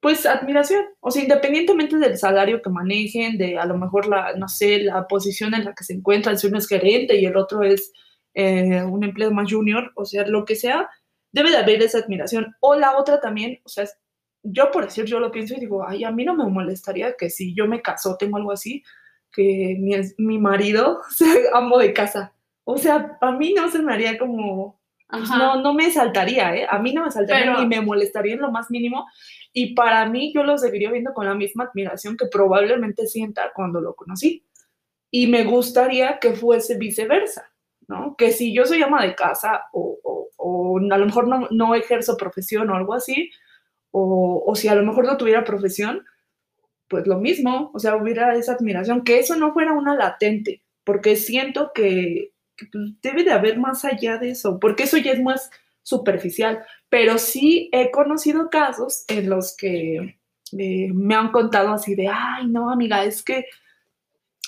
pues 0.00 0.26
admiración, 0.26 0.84
o 1.00 1.10
sea, 1.10 1.22
independientemente 1.22 1.96
del 1.96 2.16
salario 2.18 2.62
que 2.62 2.70
manejen, 2.70 3.36
de 3.36 3.58
a 3.58 3.66
lo 3.66 3.76
mejor 3.76 4.06
la, 4.06 4.34
no 4.34 4.48
sé, 4.48 4.78
la 4.80 5.06
posición 5.08 5.54
en 5.54 5.64
la 5.64 5.74
que 5.74 5.84
se 5.84 5.94
encuentran, 5.94 6.38
si 6.38 6.46
uno 6.46 6.58
es 6.58 6.68
gerente 6.68 7.16
y 7.16 7.26
el 7.26 7.36
otro 7.36 7.62
es 7.62 7.92
eh, 8.34 8.82
un 8.82 9.04
empleo 9.04 9.30
más 9.32 9.50
junior, 9.50 9.92
o 9.96 10.04
sea, 10.04 10.26
lo 10.26 10.44
que 10.44 10.54
sea, 10.54 10.88
debe 11.32 11.50
de 11.50 11.56
haber 11.56 11.82
esa 11.82 11.98
admiración. 11.98 12.54
O 12.60 12.74
la 12.76 12.96
otra 12.96 13.20
también, 13.20 13.60
o 13.64 13.68
sea, 13.68 13.86
yo 14.42 14.70
por 14.70 14.84
decir, 14.84 15.04
yo 15.04 15.20
lo 15.20 15.30
pienso 15.30 15.54
y 15.54 15.60
digo, 15.60 15.86
ay, 15.86 16.04
a 16.04 16.10
mí 16.10 16.24
no 16.24 16.34
me 16.34 16.46
molestaría 16.46 17.14
que 17.16 17.30
si 17.30 17.54
yo 17.54 17.66
me 17.66 17.82
caso, 17.82 18.16
tengo 18.18 18.36
algo 18.36 18.52
así, 18.52 18.82
que 19.32 19.76
mi, 19.78 19.94
mi 20.18 20.38
marido 20.38 21.00
sea 21.10 21.34
amo 21.54 21.78
de 21.78 21.92
casa. 21.92 22.32
O 22.64 22.76
sea, 22.78 23.18
a 23.20 23.32
mí 23.32 23.54
no 23.54 23.70
se 23.70 23.80
me 23.80 23.92
haría 23.92 24.18
como, 24.18 24.77
pues 25.10 25.30
no, 25.38 25.62
no 25.62 25.74
me 25.74 25.90
saltaría, 25.90 26.54
¿eh? 26.54 26.66
A 26.68 26.78
mí 26.78 26.92
no 26.92 27.04
me 27.04 27.10
saltaría 27.10 27.46
Pero- 27.52 27.60
ni 27.60 27.66
me 27.66 27.80
molestaría 27.80 28.34
en 28.34 28.40
lo 28.40 28.50
más 28.50 28.70
mínimo. 28.70 29.06
Y 29.52 29.74
para 29.74 30.06
mí 30.06 30.32
yo 30.34 30.42
lo 30.42 30.58
seguiría 30.58 30.90
viendo 30.90 31.12
con 31.14 31.26
la 31.26 31.34
misma 31.34 31.64
admiración 31.64 32.16
que 32.16 32.26
probablemente 32.26 33.06
sienta 33.06 33.50
cuando 33.54 33.80
lo 33.80 33.94
conocí. 33.94 34.44
Y 35.10 35.26
me 35.26 35.44
gustaría 35.44 36.18
que 36.18 36.34
fuese 36.34 36.76
viceversa, 36.76 37.50
¿no? 37.88 38.14
Que 38.16 38.32
si 38.32 38.52
yo 38.54 38.66
soy 38.66 38.82
ama 38.82 39.02
de 39.04 39.14
casa 39.14 39.64
o, 39.72 39.98
o- 40.02 40.28
o 40.36 40.78
a 40.78 40.98
lo 40.98 41.06
mejor 41.06 41.26
no, 41.26 41.48
no 41.50 41.74
ejerzo 41.74 42.16
profesión 42.16 42.68
o 42.70 42.74
algo 42.76 42.92
así, 42.94 43.30
o, 43.90 44.44
o 44.46 44.54
si 44.54 44.68
a 44.68 44.74
lo 44.74 44.84
mejor 44.84 45.06
no 45.06 45.16
tuviera 45.16 45.42
profesión, 45.44 46.04
pues 46.88 47.06
lo 47.06 47.18
mismo, 47.18 47.70
o 47.74 47.78
sea, 47.78 47.96
hubiera 47.96 48.34
esa 48.36 48.52
admiración, 48.52 49.02
que 49.02 49.18
eso 49.18 49.34
no 49.36 49.52
fuera 49.52 49.72
una 49.72 49.94
latente, 49.94 50.62
porque 50.84 51.16
siento 51.16 51.72
que, 51.74 52.32
pues, 52.66 53.00
debe 53.02 53.24
de 53.24 53.32
haber 53.32 53.58
más 53.58 53.84
allá 53.84 54.18
de 54.18 54.30
eso, 54.30 54.58
porque 54.58 54.84
eso 54.84 54.96
ya 54.98 55.12
es 55.12 55.22
más 55.22 55.50
superficial, 55.82 56.64
pero 56.88 57.18
sí 57.18 57.70
he 57.72 57.90
conocido 57.90 58.50
casos 58.50 59.04
en 59.08 59.30
los 59.30 59.56
que 59.56 60.18
eh, 60.58 60.92
me 60.92 61.14
han 61.14 61.30
contado 61.30 61.72
así 61.72 61.94
de, 61.94 62.08
ay, 62.08 62.46
no, 62.46 62.70
amiga, 62.70 63.04
es 63.04 63.22
que 63.22 63.46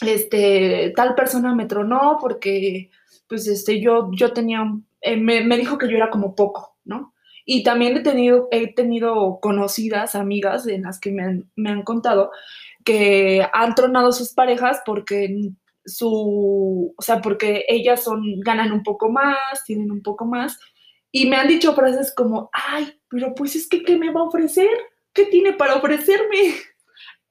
este, 0.02 0.92
tal 0.96 1.14
persona 1.14 1.54
me 1.54 1.66
tronó 1.66 2.18
porque, 2.20 2.90
pues, 3.28 3.46
este, 3.48 3.80
yo, 3.80 4.10
yo 4.12 4.32
tenía, 4.32 4.64
eh, 5.00 5.16
me, 5.16 5.42
me 5.42 5.56
dijo 5.56 5.78
que 5.78 5.88
yo 5.88 5.96
era 5.96 6.10
como 6.10 6.34
poco, 6.34 6.76
¿no? 6.84 7.14
Y 7.44 7.62
también 7.62 7.96
he 7.96 8.00
tenido, 8.00 8.48
he 8.50 8.72
tenido 8.74 9.40
conocidas, 9.40 10.14
amigas, 10.14 10.66
en 10.66 10.82
las 10.82 11.00
que 11.00 11.10
me 11.10 11.42
me 11.56 11.70
han 11.70 11.82
contado 11.82 12.30
que 12.84 13.46
han 13.52 13.74
tronado 13.74 14.12
sus 14.12 14.32
parejas 14.32 14.82
porque 14.84 15.50
su, 15.90 16.94
o 16.96 17.02
sea, 17.02 17.20
porque 17.20 17.64
ellas 17.68 18.02
son, 18.02 18.40
ganan 18.40 18.72
un 18.72 18.82
poco 18.82 19.10
más, 19.10 19.64
tienen 19.66 19.90
un 19.90 20.02
poco 20.02 20.24
más, 20.24 20.58
y 21.12 21.26
me 21.26 21.36
han 21.36 21.48
dicho 21.48 21.74
frases 21.74 22.14
como, 22.14 22.50
ay, 22.52 22.98
pero 23.08 23.34
pues 23.34 23.56
es 23.56 23.68
que, 23.68 23.82
¿qué 23.82 23.96
me 23.96 24.12
va 24.12 24.20
a 24.20 24.24
ofrecer? 24.24 24.70
¿Qué 25.12 25.26
tiene 25.26 25.52
para 25.52 25.74
ofrecerme? 25.74 26.54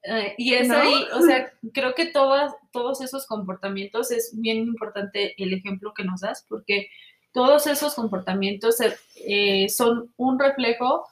Eh, 0.02 0.34
y 0.38 0.54
es 0.54 0.68
¿No? 0.68 0.76
ahí, 0.76 0.94
o 1.14 1.20
sea, 1.20 1.52
creo 1.74 1.94
que 1.94 2.06
todas, 2.06 2.54
todos 2.72 3.02
esos 3.02 3.26
comportamientos 3.26 4.10
es 4.10 4.32
bien 4.34 4.56
importante 4.58 5.34
el 5.42 5.52
ejemplo 5.52 5.92
que 5.94 6.04
nos 6.04 6.22
das, 6.22 6.46
porque 6.48 6.88
todos 7.32 7.66
esos 7.66 7.94
comportamientos 7.94 8.76
eh, 9.16 9.68
son 9.68 10.12
un 10.16 10.38
reflejo 10.38 11.04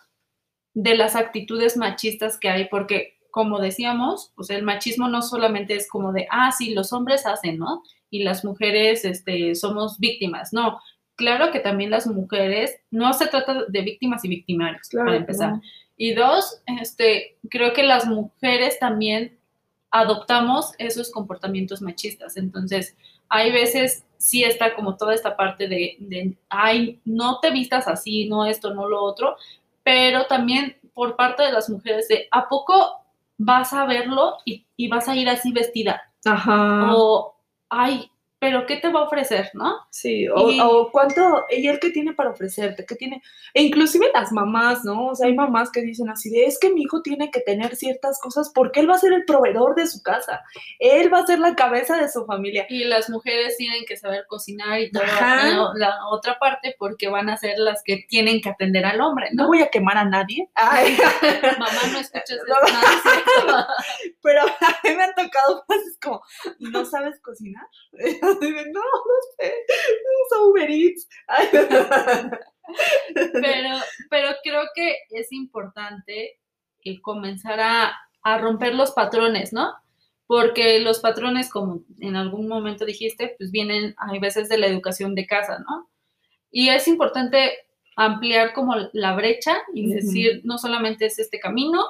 de 0.74 0.96
las 0.96 1.16
actitudes 1.16 1.76
machistas 1.76 2.38
que 2.38 2.48
hay, 2.48 2.68
porque 2.68 3.17
como 3.30 3.58
decíamos, 3.58 4.32
pues 4.34 4.50
el 4.50 4.62
machismo 4.62 5.08
no 5.08 5.22
solamente 5.22 5.74
es 5.74 5.88
como 5.88 6.12
de, 6.12 6.26
ah, 6.30 6.52
sí, 6.52 6.74
los 6.74 6.92
hombres 6.92 7.26
hacen, 7.26 7.58
¿no? 7.58 7.82
Y 8.10 8.22
las 8.22 8.44
mujeres 8.44 9.04
este, 9.04 9.54
somos 9.54 9.98
víctimas, 9.98 10.52
no. 10.52 10.80
Claro 11.16 11.50
que 11.50 11.60
también 11.60 11.90
las 11.90 12.06
mujeres, 12.06 12.76
no 12.90 13.12
se 13.12 13.26
trata 13.26 13.64
de 13.68 13.82
víctimas 13.82 14.24
y 14.24 14.28
victimarios, 14.28 14.88
para 14.92 15.16
empezar. 15.16 15.60
Y 15.96 16.14
dos, 16.14 16.62
este, 16.80 17.36
creo 17.50 17.72
que 17.72 17.82
las 17.82 18.06
mujeres 18.06 18.78
también 18.78 19.36
adoptamos 19.90 20.72
esos 20.78 21.10
comportamientos 21.10 21.82
machistas. 21.82 22.36
Entonces, 22.36 22.96
hay 23.28 23.50
veces 23.52 24.04
sí 24.16 24.44
está 24.44 24.74
como 24.74 24.96
toda 24.96 25.14
esta 25.14 25.36
parte 25.36 25.68
de, 25.68 25.96
de, 26.00 26.36
ay, 26.48 27.00
no 27.04 27.40
te 27.40 27.50
vistas 27.50 27.88
así, 27.88 28.28
no 28.28 28.46
esto, 28.46 28.74
no 28.74 28.88
lo 28.88 29.02
otro, 29.02 29.36
pero 29.82 30.26
también 30.26 30.76
por 30.92 31.16
parte 31.16 31.44
de 31.44 31.52
las 31.52 31.70
mujeres 31.70 32.08
de, 32.08 32.28
¿a 32.30 32.48
poco 32.48 33.04
vas 33.38 33.72
a 33.72 33.86
verlo 33.86 34.36
y, 34.44 34.66
y 34.76 34.88
vas 34.88 35.08
a 35.08 35.16
ir 35.16 35.28
así 35.28 35.52
vestida? 35.52 36.02
Ajá. 36.24 36.90
O, 36.94 37.36
ay, 37.70 38.10
pero 38.40 38.66
¿qué 38.66 38.76
te 38.76 38.88
va 38.88 39.00
a 39.00 39.04
ofrecer, 39.04 39.50
no? 39.54 39.76
Sí, 39.90 40.28
o, 40.28 40.50
Y- 40.50 40.60
o 40.60 40.90
cuánto, 40.92 41.44
ella 41.48 41.72
el 41.72 41.80
que 41.80 41.90
tiene 41.90 42.12
para 42.12 42.30
ofrecerte, 42.30 42.86
qué 42.86 42.94
tiene, 42.94 43.22
e 43.54 43.62
inclusive 43.62 44.10
las 44.14 44.30
mamás, 44.32 44.84
¿no? 44.84 45.06
O 45.08 45.14
sea, 45.14 45.26
hay 45.26 45.34
mamás 45.34 45.70
que 45.70 45.80
dicen 45.82 46.08
así 46.08 46.30
de, 46.30 46.44
es 46.46 46.58
que 46.58 46.70
mi 46.72 46.82
hijo 46.82 47.02
tiene 47.02 47.30
que 47.30 47.40
tener 47.40 47.74
ciertas 47.76 48.20
cosas 48.20 48.50
porque 48.54 48.80
él 48.80 48.88
va 48.88 48.94
a 48.94 48.98
ser 48.98 49.12
el 49.12 49.24
proveedor 49.24 49.74
de 49.74 49.86
su 49.86 50.02
casa, 50.02 50.42
él 50.78 51.12
va 51.12 51.18
a 51.18 51.26
ser 51.26 51.38
la 51.40 51.54
cabeza 51.56 51.96
de 51.96 52.08
su 52.08 52.24
familia. 52.26 52.66
Y 52.68 52.84
las 52.84 53.10
mujeres 53.10 53.56
tienen 53.56 53.84
que 53.86 53.96
saber 53.96 54.24
cocinar 54.28 54.80
y 54.80 54.90
toda 54.92 55.06
la, 55.06 55.70
la 55.74 56.06
otra 56.10 56.38
parte 56.38 56.76
porque 56.78 57.08
van 57.08 57.28
a 57.30 57.36
ser 57.36 57.58
las 57.58 57.82
que 57.84 58.04
tienen 58.08 58.40
que 58.40 58.50
atender 58.50 58.84
al 58.84 59.00
hombre, 59.00 59.28
No 59.32 59.42
¿no? 59.44 59.48
voy 59.48 59.62
a 59.62 59.68
quemar 59.68 59.96
a 59.98 60.04
nadie, 60.04 60.48
Ay, 60.54 60.96
Mamá, 61.58 61.72
no 61.92 61.98
escuches 61.98 62.38
No. 62.48 62.54
nada 62.72 62.86
es 62.94 63.02
cierto. 63.02 63.66
pero 64.22 64.42
a 64.42 64.78
mí 64.84 64.94
me 64.94 65.02
han 65.02 65.14
tocado 65.14 65.64
frases 65.66 65.98
como, 66.00 66.22
¿no 66.60 66.84
sabes 66.84 67.18
cocinar? 67.20 67.66
No, 68.72 68.80
no 68.80 69.16
sé, 69.38 69.54
usa 70.26 70.42
Uber 70.44 70.70
Eats. 70.70 71.08
Ay. 71.26 71.48
pero, 73.32 73.76
pero 74.10 74.28
creo 74.42 74.62
que 74.74 74.96
es 75.10 75.32
importante 75.32 76.38
eh, 76.84 77.00
comenzar 77.00 77.60
a, 77.60 77.96
a 78.22 78.38
romper 78.38 78.74
los 78.74 78.92
patrones, 78.92 79.52
¿no? 79.52 79.72
Porque 80.26 80.80
los 80.80 81.00
patrones, 81.00 81.50
como 81.50 81.82
en 82.00 82.16
algún 82.16 82.48
momento 82.48 82.84
dijiste, 82.84 83.34
pues 83.38 83.50
vienen, 83.50 83.94
hay 83.96 84.18
veces 84.18 84.48
de 84.48 84.58
la 84.58 84.66
educación 84.66 85.14
de 85.14 85.26
casa, 85.26 85.58
¿no? 85.60 85.88
Y 86.50 86.68
es 86.68 86.88
importante 86.88 87.52
ampliar 87.96 88.52
como 88.52 88.76
la 88.92 89.14
brecha 89.16 89.56
y 89.74 89.92
decir, 89.92 90.42
no 90.44 90.58
solamente 90.58 91.06
es 91.06 91.18
este 91.18 91.40
camino, 91.40 91.82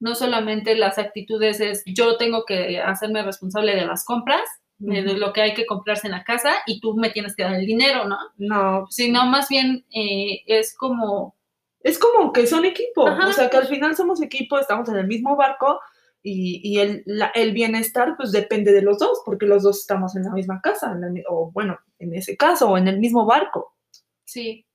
no 0.00 0.14
solamente 0.14 0.76
las 0.76 0.98
actitudes 0.98 1.60
es 1.60 1.82
yo 1.86 2.16
tengo 2.16 2.44
que 2.44 2.80
hacerme 2.80 3.22
responsable 3.22 3.74
de 3.74 3.86
las 3.86 4.04
compras, 4.04 4.42
de, 4.78 5.02
lo 5.14 5.32
que 5.32 5.40
hay 5.42 5.54
que 5.54 5.66
comprarse 5.66 6.06
en 6.06 6.12
la 6.12 6.24
casa 6.24 6.52
y 6.66 6.80
tú 6.80 6.94
me 6.94 7.10
tienes 7.10 7.34
que 7.34 7.42
dar 7.42 7.54
el 7.54 7.66
dinero, 7.66 8.04
¿no? 8.06 8.16
No, 8.36 8.86
Sino 8.90 9.26
más 9.26 9.48
bien 9.48 9.84
eh, 9.94 10.42
es 10.46 10.74
como 10.76 11.36
es 11.80 11.98
como 11.98 12.32
que 12.32 12.46
son 12.46 12.64
equipo, 12.64 13.06
Ajá. 13.06 13.28
o 13.28 13.32
sea, 13.32 13.48
que 13.50 13.56
al 13.56 13.66
final 13.68 13.94
somos 13.96 14.20
equipo, 14.20 14.58
estamos 14.58 14.88
en 14.88 14.96
el 14.96 15.06
mismo 15.06 15.36
barco 15.36 15.80
y, 16.22 16.60
y 16.64 16.80
el, 16.80 17.02
la- 17.06 17.30
el 17.34 17.52
bienestar 17.52 18.14
pues 18.16 18.32
depende 18.32 18.72
de 18.72 18.82
los 18.82 18.98
dos, 18.98 19.22
porque 19.24 19.46
los 19.46 19.62
dos 19.62 19.78
estamos 19.78 20.16
en 20.16 20.24
la 20.24 20.32
misma 20.32 20.60
casa, 20.60 20.94
la 20.96 21.08
o 21.28 21.50
bueno, 21.52 21.78
en 22.00 22.14
ese 22.14 22.36
caso, 22.36 22.68
o 22.70 22.76
en 22.78 22.88
el 22.88 22.98
mismo 22.98 23.24
barco. 23.26 23.76
Sí. 24.24 24.66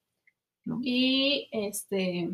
¿No? 0.66 0.80
Y 0.82 1.50
este, 1.52 2.30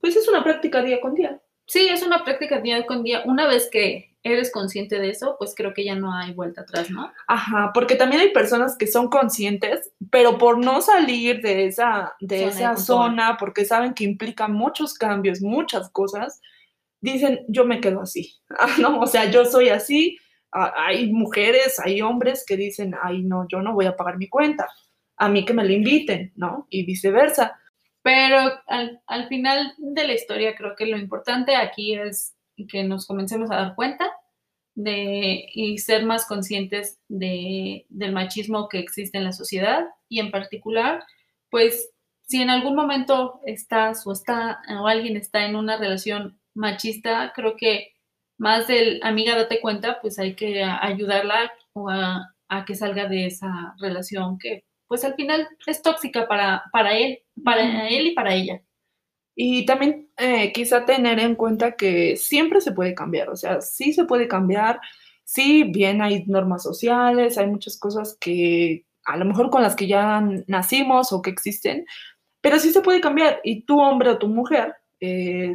Pues 0.00 0.16
es 0.16 0.28
una 0.28 0.42
práctica 0.42 0.82
día 0.82 1.00
con 1.00 1.14
día. 1.14 1.40
Sí, 1.66 1.88
es 1.88 2.02
una 2.02 2.24
práctica 2.24 2.60
día 2.60 2.86
con 2.86 3.02
día. 3.02 3.22
Una 3.24 3.46
vez 3.46 3.68
que 3.70 4.16
eres 4.22 4.50
consciente 4.50 4.98
de 4.98 5.10
eso, 5.10 5.36
pues 5.38 5.54
creo 5.56 5.72
que 5.72 5.84
ya 5.84 5.94
no 5.94 6.12
hay 6.12 6.32
vuelta 6.32 6.62
atrás, 6.62 6.90
¿no? 6.90 7.12
Ajá, 7.28 7.70
porque 7.72 7.94
también 7.94 8.22
hay 8.22 8.32
personas 8.32 8.76
que 8.76 8.86
son 8.86 9.08
conscientes, 9.08 9.92
pero 10.10 10.36
por 10.38 10.58
no 10.58 10.82
salir 10.82 11.40
de 11.42 11.66
esa, 11.66 12.14
de 12.20 12.38
Zona 12.38 12.46
de 12.46 12.52
esa 12.52 12.68
confort. 12.68 12.86
zona, 12.86 13.36
porque 13.38 13.64
saben 13.64 13.94
que 13.94 14.04
implica 14.04 14.48
muchos 14.48 14.94
cambios, 14.94 15.40
muchas 15.40 15.90
cosas, 15.90 16.40
dicen, 17.00 17.44
yo 17.48 17.64
me 17.64 17.80
quedo 17.80 18.02
así. 18.02 18.34
Ah, 18.58 18.76
no, 18.80 19.00
o 19.00 19.06
sea, 19.06 19.30
yo 19.30 19.44
soy 19.44 19.68
así. 19.68 20.18
Ah, 20.52 20.72
hay 20.76 21.12
mujeres, 21.12 21.78
hay 21.78 22.00
hombres 22.00 22.44
que 22.46 22.56
dicen, 22.56 22.94
ay, 23.02 23.22
no, 23.22 23.46
yo 23.48 23.62
no 23.62 23.74
voy 23.74 23.86
a 23.86 23.96
pagar 23.96 24.18
mi 24.18 24.28
cuenta. 24.28 24.68
A 25.18 25.28
mí 25.28 25.44
que 25.44 25.54
me 25.54 25.64
lo 25.64 25.72
inviten, 25.72 26.32
¿no? 26.36 26.66
Y 26.70 26.84
viceversa. 26.84 27.58
Pero 28.06 28.38
al, 28.68 29.02
al 29.08 29.26
final 29.26 29.74
de 29.78 30.06
la 30.06 30.14
historia 30.14 30.54
creo 30.54 30.76
que 30.76 30.86
lo 30.86 30.96
importante 30.96 31.56
aquí 31.56 31.96
es 31.96 32.36
que 32.68 32.84
nos 32.84 33.04
comencemos 33.04 33.50
a 33.50 33.56
dar 33.56 33.74
cuenta 33.74 34.08
de 34.76 35.48
y 35.52 35.78
ser 35.78 36.04
más 36.04 36.24
conscientes 36.24 37.00
de, 37.08 37.84
del 37.88 38.12
machismo 38.12 38.68
que 38.68 38.78
existe 38.78 39.18
en 39.18 39.24
la 39.24 39.32
sociedad 39.32 39.86
y 40.08 40.20
en 40.20 40.30
particular, 40.30 41.02
pues 41.50 41.90
si 42.22 42.40
en 42.40 42.50
algún 42.50 42.76
momento 42.76 43.40
estás 43.44 44.06
o 44.06 44.12
está 44.12 44.60
o 44.80 44.86
alguien 44.86 45.16
está 45.16 45.44
en 45.44 45.56
una 45.56 45.76
relación 45.76 46.38
machista, 46.54 47.32
creo 47.34 47.56
que 47.56 47.88
más 48.38 48.68
del 48.68 49.00
amiga 49.02 49.34
date 49.34 49.60
cuenta, 49.60 50.00
pues 50.00 50.20
hay 50.20 50.36
que 50.36 50.62
ayudarla 50.62 51.50
o 51.72 51.90
a, 51.90 52.36
a 52.46 52.64
que 52.66 52.76
salga 52.76 53.08
de 53.08 53.26
esa 53.26 53.74
relación 53.80 54.38
que 54.38 54.62
pues 54.86 55.04
al 55.04 55.16
final 55.16 55.48
es 55.66 55.82
tóxica 55.82 56.28
para, 56.28 56.62
para 56.70 56.96
él, 56.96 57.18
para 57.44 57.88
él 57.88 58.08
y 58.08 58.14
para 58.14 58.34
ella. 58.34 58.62
Y 59.34 59.66
también 59.66 60.10
eh, 60.16 60.52
quizá 60.52 60.84
tener 60.86 61.18
en 61.20 61.34
cuenta 61.34 61.72
que 61.76 62.16
siempre 62.16 62.60
se 62.60 62.72
puede 62.72 62.94
cambiar, 62.94 63.28
o 63.28 63.36
sea, 63.36 63.60
sí 63.60 63.92
se 63.92 64.04
puede 64.04 64.28
cambiar, 64.28 64.80
sí, 65.24 65.64
bien 65.64 66.00
hay 66.00 66.24
normas 66.26 66.62
sociales, 66.62 67.36
hay 67.36 67.46
muchas 67.46 67.78
cosas 67.78 68.16
que 68.18 68.86
a 69.04 69.16
lo 69.16 69.24
mejor 69.24 69.50
con 69.50 69.62
las 69.62 69.76
que 69.76 69.86
ya 69.86 70.22
nacimos 70.46 71.12
o 71.12 71.22
que 71.22 71.30
existen, 71.30 71.86
pero 72.40 72.58
sí 72.58 72.70
se 72.70 72.80
puede 72.80 73.00
cambiar. 73.00 73.40
Y 73.44 73.62
tu 73.64 73.80
hombre 73.80 74.10
o 74.10 74.18
tu 74.18 74.28
mujer, 74.28 74.74
eh, 75.00 75.54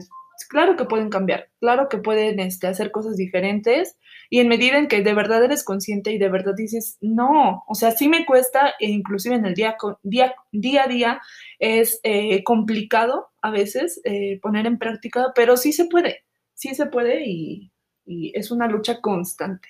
claro 0.51 0.75
que 0.75 0.83
pueden 0.83 1.09
cambiar, 1.09 1.49
claro 1.61 1.87
que 1.87 1.97
pueden 1.97 2.41
este, 2.41 2.67
hacer 2.67 2.91
cosas 2.91 3.15
diferentes 3.15 3.97
y 4.29 4.41
en 4.41 4.49
medida 4.49 4.77
en 4.77 4.89
que 4.89 5.01
de 5.01 5.13
verdad 5.13 5.41
eres 5.45 5.63
consciente 5.63 6.11
y 6.11 6.17
de 6.17 6.27
verdad 6.27 6.53
dices, 6.57 6.97
no, 6.99 7.63
o 7.69 7.73
sea, 7.73 7.91
sí 7.91 8.09
me 8.09 8.25
cuesta, 8.25 8.73
e 8.77 8.89
inclusive 8.89 9.35
en 9.35 9.45
el 9.45 9.53
día, 9.53 9.77
día, 10.03 10.35
día 10.51 10.83
a 10.83 10.87
día 10.87 11.21
es 11.57 12.01
eh, 12.03 12.43
complicado 12.43 13.29
a 13.41 13.49
veces 13.49 14.01
eh, 14.03 14.41
poner 14.41 14.65
en 14.67 14.77
práctica, 14.77 15.31
pero 15.33 15.55
sí 15.55 15.71
se 15.71 15.85
puede, 15.85 16.25
sí 16.53 16.75
se 16.75 16.85
puede 16.87 17.23
y, 17.25 17.71
es 18.05 18.51
una 18.51 18.67
lucha 18.67 18.99
constante. 18.99 19.69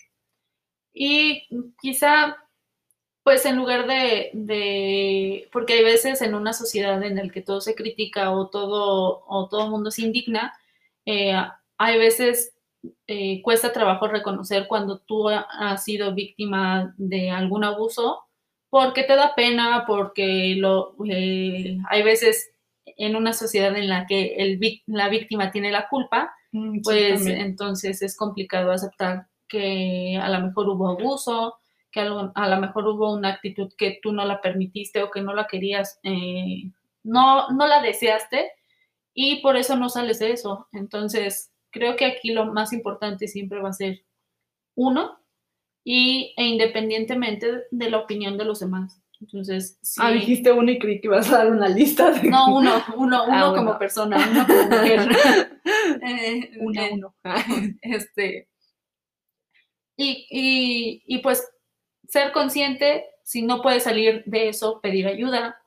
Y 0.94 1.48
quizá, 1.80 2.38
pues 3.22 3.46
en 3.46 3.56
lugar 3.56 3.86
de, 3.86 5.48
porque 5.52 5.74
hay 5.74 5.84
veces 5.84 6.24
en 6.24 6.34
una 6.34 6.54
sociedad 6.54 7.04
en 7.04 7.18
la 7.18 7.30
que 7.30 7.42
todo 7.42 7.62
se 7.62 7.76
critica 7.76 8.32
o 8.32 8.50
todo, 8.50 9.24
o 9.28 9.48
todo 9.48 9.70
mundo 9.70 9.92
se 9.92 10.02
indigna, 10.02 10.54
eh, 11.06 11.34
hay 11.78 11.98
veces 11.98 12.54
eh, 13.08 13.42
cuesta 13.44 13.72
trabajo 13.72 14.08
reconocer 14.08 14.68
cuando 14.68 15.00
tú 15.00 15.30
ha- 15.30 15.48
has 15.60 15.84
sido 15.84 16.14
víctima 16.16 16.94
de 16.98 17.30
algún 17.30 17.64
abuso, 17.64 18.24
porque 18.70 19.04
te 19.04 19.16
da 19.16 19.36
pena, 19.36 19.84
porque 19.86 20.56
lo, 20.58 20.96
eh, 21.08 21.78
hay 21.90 22.04
veces 22.04 22.52
en 22.98 23.16
una 23.16 23.34
sociedad 23.34 23.76
en 23.76 23.88
la 23.90 24.06
que 24.08 24.36
el, 24.38 24.60
la 24.88 25.10
víctima 25.10 25.52
tiene 25.52 25.72
la 25.72 25.88
culpa, 25.90 26.34
Mm, 26.54 26.74
sí, 26.76 26.82
pues 26.84 27.14
también. 27.24 27.42
entonces 27.42 28.02
es 28.02 28.18
complicado 28.18 28.72
aceptar 28.74 29.28
que 29.48 30.18
a 30.22 30.28
lo 30.30 30.48
mejor 30.48 30.68
hubo 30.68 30.90
abuso, 30.90 31.56
que 31.92 32.02
a 32.02 32.06
lo, 32.06 32.32
a 32.36 32.50
lo 32.50 32.58
mejor 32.60 32.88
hubo 32.88 33.14
una 33.14 33.30
actitud 33.30 33.72
que 33.78 34.00
tú 34.02 34.12
no 34.12 34.26
la 34.26 34.42
permitiste 34.42 35.02
o 35.02 35.10
que 35.12 35.22
no 35.22 35.34
la 35.34 35.48
querías, 35.48 36.00
eh, 36.04 36.64
no, 37.04 37.50
no 37.52 37.68
la 37.68 37.82
deseaste 37.82 38.52
y 39.14 39.42
por 39.42 39.58
eso 39.58 39.76
no 39.78 39.90
sales 39.90 40.20
de 40.20 40.32
eso. 40.32 40.68
Entonces, 40.72 41.52
creo 41.72 41.96
que 41.96 42.06
aquí 42.06 42.32
lo 42.34 42.46
más 42.54 42.74
importante 42.74 43.28
siempre 43.28 43.62
va 43.62 43.70
a 43.70 43.74
ser 43.74 44.04
uno 44.76 45.20
y, 45.84 46.34
e 46.38 46.46
independientemente 46.46 47.64
de 47.72 47.90
la 47.90 47.98
opinión 48.00 48.38
de 48.38 48.46
los 48.46 48.60
demás. 48.60 49.02
Entonces, 49.20 49.78
sí, 49.84 50.02
Ah, 50.04 50.12
dijiste 50.12 50.52
uno 50.52 50.72
y 50.72 50.80
creí 50.80 51.00
que 51.00 51.08
ibas 51.08 51.32
a 51.32 51.40
dar 51.40 51.52
una 51.52 51.68
lista 51.70 52.10
de... 52.12 52.28
no 52.30 52.56
uno, 52.56 52.84
uno, 52.98 53.24
uno 53.26 53.26
Ah, 53.30 53.50
como 53.52 53.64
bueno. 53.66 53.80
persona, 53.80 54.18
uno 54.32 54.48
como 54.48 54.64
mujer. 54.64 55.10
Eh, 56.04 56.52
Uno 56.60 56.82
eh, 56.82 56.90
uno. 56.94 57.14
este, 57.82 58.50
y, 59.98 60.26
y, 60.30 61.04
y 61.06 61.18
pues 61.20 61.48
ser 62.08 62.32
consciente, 62.32 63.06
si 63.24 63.44
no 63.44 63.62
puedes 63.62 63.84
salir 63.84 64.24
de 64.26 64.50
eso, 64.50 64.82
pedir 64.82 65.08
ayuda 65.08 65.58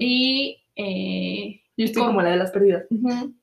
y... 0.00 0.62
eh, 0.76 1.60
Yo 1.76 1.86
estoy 1.86 2.04
como 2.04 2.22
la 2.22 2.30
de 2.30 2.36
las 2.36 2.52
ujú, 2.54 3.34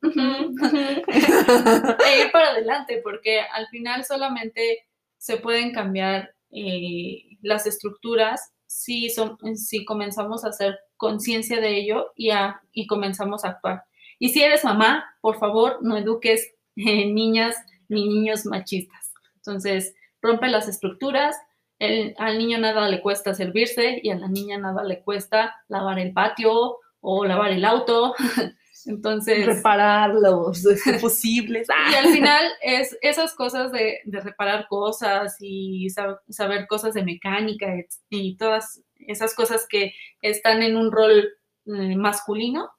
e 2.05 2.21
ir 2.21 2.31
para 2.31 2.51
adelante, 2.51 3.01
porque 3.03 3.41
al 3.41 3.67
final 3.67 4.05
solamente 4.05 4.87
se 5.17 5.37
pueden 5.37 5.73
cambiar 5.73 6.33
eh, 6.51 7.37
las 7.41 7.67
estructuras 7.67 8.53
si, 8.65 9.09
son, 9.09 9.37
si 9.57 9.83
comenzamos 9.83 10.45
a 10.45 10.49
hacer 10.49 10.79
conciencia 10.95 11.59
de 11.59 11.77
ello 11.77 12.13
y, 12.15 12.29
a, 12.29 12.61
y 12.71 12.87
comenzamos 12.87 13.43
a 13.43 13.49
actuar. 13.49 13.83
Y 14.17 14.29
si 14.29 14.41
eres 14.41 14.63
mamá, 14.63 15.05
por 15.19 15.37
favor, 15.37 15.79
no 15.81 15.97
eduques 15.97 16.53
eh, 16.77 17.07
niñas 17.07 17.57
ni 17.89 18.07
niños 18.07 18.45
machistas. 18.45 19.11
Entonces, 19.35 19.93
rompe 20.21 20.47
las 20.47 20.69
estructuras. 20.69 21.35
El, 21.79 22.13
al 22.17 22.37
niño 22.37 22.59
nada 22.59 22.87
le 22.87 23.01
cuesta 23.01 23.33
servirse 23.33 23.99
y 24.01 24.09
a 24.09 24.15
la 24.15 24.27
niña 24.29 24.57
nada 24.57 24.83
le 24.83 25.01
cuesta 25.01 25.55
lavar 25.67 25.99
el 25.99 26.13
patio 26.13 26.77
o 27.01 27.25
lavar 27.25 27.51
el 27.51 27.65
auto. 27.65 28.15
Entonces. 28.85 29.45
Reparar 29.45 30.15
los 30.15 30.63
posibles. 31.01 31.67
Y 31.91 31.95
al 31.95 32.07
final 32.13 32.45
es 32.61 32.97
esas 33.01 33.33
cosas 33.33 33.71
de, 33.71 33.99
reparar 34.05 34.67
cosas 34.67 35.37
y 35.39 35.87
saber 35.89 36.67
cosas 36.67 36.93
de 36.93 37.03
mecánica 37.03 37.67
y 38.09 38.37
todas 38.37 38.81
esas 39.07 39.35
cosas 39.35 39.67
que 39.67 39.93
están 40.21 40.63
en 40.63 40.77
un 40.77 40.91
rol 40.91 41.29
eh, 41.65 41.95
masculino, 41.95 42.69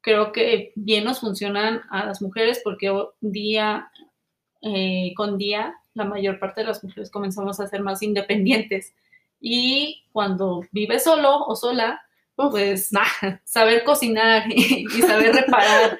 creo 0.00 0.32
que 0.32 0.72
bien 0.74 1.04
nos 1.04 1.20
funcionan 1.20 1.82
a 1.90 2.04
las 2.04 2.22
mujeres 2.22 2.60
porque 2.62 2.92
día 3.20 3.90
eh, 4.62 5.12
con 5.16 5.38
día 5.38 5.74
la 5.94 6.04
mayor 6.04 6.38
parte 6.38 6.60
de 6.60 6.66
las 6.66 6.82
mujeres 6.82 7.10
comenzamos 7.10 7.60
a 7.60 7.66
ser 7.66 7.82
más 7.82 8.02
independientes. 8.02 8.94
Y 9.40 10.04
cuando 10.12 10.62
vives 10.72 11.04
solo 11.04 11.44
o 11.46 11.54
sola, 11.54 12.00
pues 12.38 12.90
saber 13.44 13.82
cocinar 13.82 14.44
y, 14.48 14.86
saber 15.02 15.34
reparar 15.34 15.98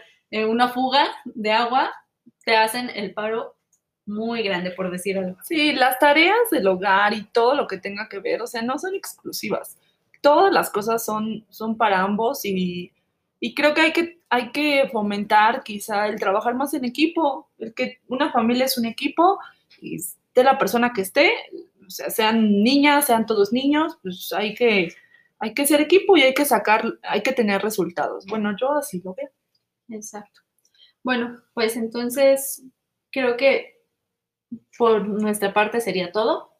una 0.48 0.68
fuga 0.68 1.08
de 1.24 1.50
agua 1.50 1.90
te 2.44 2.56
hacen 2.56 2.90
el 2.94 3.12
paro 3.12 3.56
muy 4.06 4.42
grande, 4.42 4.70
por 4.70 4.90
decir 4.90 5.18
algo. 5.18 5.36
Sí, 5.42 5.72
las 5.72 5.98
tareas 5.98 6.38
del 6.50 6.66
hogar 6.66 7.12
y 7.12 7.24
todo 7.24 7.54
lo 7.54 7.66
que 7.66 7.76
tenga 7.76 8.08
que 8.08 8.20
ver, 8.20 8.40
o 8.40 8.46
sea, 8.46 8.62
no 8.62 8.78
son 8.78 8.94
exclusivas. 8.94 9.76
Todas 10.22 10.52
las 10.52 10.70
cosas 10.70 11.04
son, 11.04 11.44
son 11.50 11.76
para 11.76 12.00
ambos 12.00 12.44
y, 12.44 12.92
y 13.40 13.54
creo 13.54 13.74
que 13.74 13.80
hay, 13.82 13.92
que 13.92 14.20
hay 14.30 14.50
que 14.52 14.88
fomentar 14.90 15.62
quizá 15.62 16.06
el 16.06 16.18
trabajar 16.18 16.54
más 16.54 16.72
en 16.72 16.84
equipo, 16.84 17.50
el 17.58 17.74
que 17.74 17.98
una 18.08 18.32
familia 18.32 18.64
es 18.64 18.78
un 18.78 18.86
equipo 18.86 19.38
y 19.82 19.98
de 20.34 20.44
la 20.44 20.56
persona 20.56 20.92
que 20.94 21.02
esté, 21.02 21.32
o 21.86 21.90
sea, 21.90 22.10
sean 22.10 22.62
niñas, 22.62 23.06
sean 23.06 23.26
todos 23.26 23.52
niños, 23.52 23.98
pues 24.02 24.32
hay 24.32 24.54
que 24.54 24.94
hay 25.40 25.54
que 25.54 25.66
ser 25.66 25.80
equipo 25.80 26.16
y 26.16 26.22
hay 26.22 26.34
que 26.34 26.44
sacar, 26.44 26.84
hay 27.02 27.22
que 27.22 27.32
tener 27.32 27.62
resultados. 27.62 28.26
Bueno, 28.26 28.54
yo 28.58 28.72
así 28.72 29.00
lo 29.04 29.14
veo. 29.14 29.30
Exacto. 29.88 30.40
Bueno, 31.02 31.42
pues 31.54 31.76
entonces 31.76 32.62
creo 33.10 33.36
que 33.36 33.78
por 34.76 35.06
nuestra 35.06 35.52
parte 35.52 35.80
sería 35.80 36.12
todo. 36.12 36.52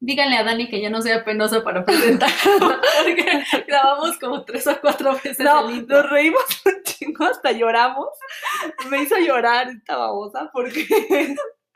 Díganle 0.00 0.36
a 0.36 0.44
Dani 0.44 0.68
que 0.68 0.80
ya 0.80 0.90
no 0.90 1.02
sea 1.02 1.24
penosa 1.24 1.64
para 1.64 1.84
presentar, 1.84 2.30
porque 2.60 3.44
grabamos 3.66 4.16
como 4.18 4.44
tres 4.44 4.66
o 4.68 4.80
cuatro 4.80 5.12
veces. 5.14 5.40
No, 5.40 5.68
nos 5.68 6.10
reímos 6.10 6.44
un 6.64 6.82
chingo, 6.84 7.24
hasta 7.24 7.50
lloramos. 7.50 8.06
Me 8.90 9.02
hizo 9.02 9.18
llorar 9.18 9.68
esta 9.70 9.96
babosa 9.96 10.50
porque 10.52 10.86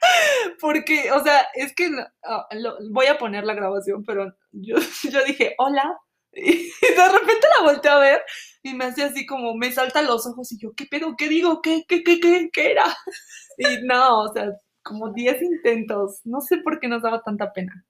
porque, 0.60 1.10
o 1.12 1.22
sea, 1.22 1.48
es 1.54 1.74
que 1.74 1.90
ah, 2.24 2.48
voy 2.90 3.06
a 3.06 3.18
poner 3.18 3.44
la 3.44 3.54
grabación, 3.54 4.04
pero 4.04 4.34
yo, 4.52 4.76
yo 5.10 5.24
dije, 5.24 5.54
hola, 5.58 5.98
y 6.34 6.72
de 6.96 7.08
repente 7.12 7.46
la 7.58 7.64
volteé 7.64 7.90
a 7.90 7.98
ver 7.98 8.22
y 8.62 8.74
me 8.74 8.86
hace 8.86 9.02
así 9.02 9.26
como, 9.26 9.54
me 9.54 9.72
saltan 9.72 10.06
los 10.06 10.26
ojos 10.26 10.52
y 10.52 10.58
yo, 10.58 10.72
¿qué 10.74 10.86
pedo? 10.86 11.14
¿Qué 11.16 11.28
digo? 11.28 11.60
¿Qué, 11.60 11.84
qué, 11.88 12.02
qué, 12.02 12.20
qué, 12.20 12.50
qué 12.52 12.72
era? 12.72 12.84
Y 13.58 13.84
no, 13.84 14.20
o 14.22 14.32
sea, 14.32 14.50
como 14.82 15.12
10 15.12 15.42
intentos. 15.42 16.20
No 16.24 16.40
sé 16.40 16.56
por 16.58 16.80
qué 16.80 16.88
nos 16.88 17.02
daba 17.02 17.22
tanta 17.22 17.52
pena. 17.52 17.84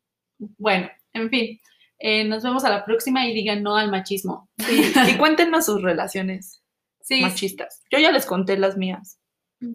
Bueno, 0.58 0.90
en 1.12 1.30
fin, 1.30 1.60
eh, 2.00 2.24
nos 2.24 2.42
vemos 2.42 2.64
a 2.64 2.70
la 2.70 2.84
próxima 2.84 3.26
y 3.26 3.32
digan 3.32 3.62
no 3.62 3.76
al 3.76 3.90
machismo. 3.90 4.48
y 4.58 5.16
cuéntenos 5.16 5.66
sus 5.66 5.80
relaciones 5.80 6.64
machistas. 7.20 7.82
Yo 7.90 8.00
ya 8.00 8.10
les 8.10 8.26
conté 8.26 8.58
las 8.58 8.76
mías. 8.76 9.20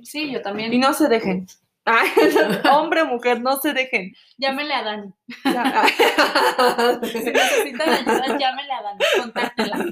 Sí, 0.03 0.29
yo 0.31 0.41
también. 0.41 0.73
Y 0.73 0.77
no 0.77 0.93
se 0.93 1.07
dejen. 1.07 1.47
Ay, 1.85 2.09
hombre, 2.69 3.05
mujer, 3.05 3.41
no 3.41 3.61
se 3.61 3.71
dejen. 3.71 4.13
Llámenle 4.37 4.73
a 4.73 4.83
Dani. 4.83 5.13
Si 7.21 7.31
necesitan 7.31 7.89
ayuda, 7.89 8.37
llámenle 8.37 8.73
a 8.73 8.81
Dani, 8.83 9.05
contáctela. 9.21 9.85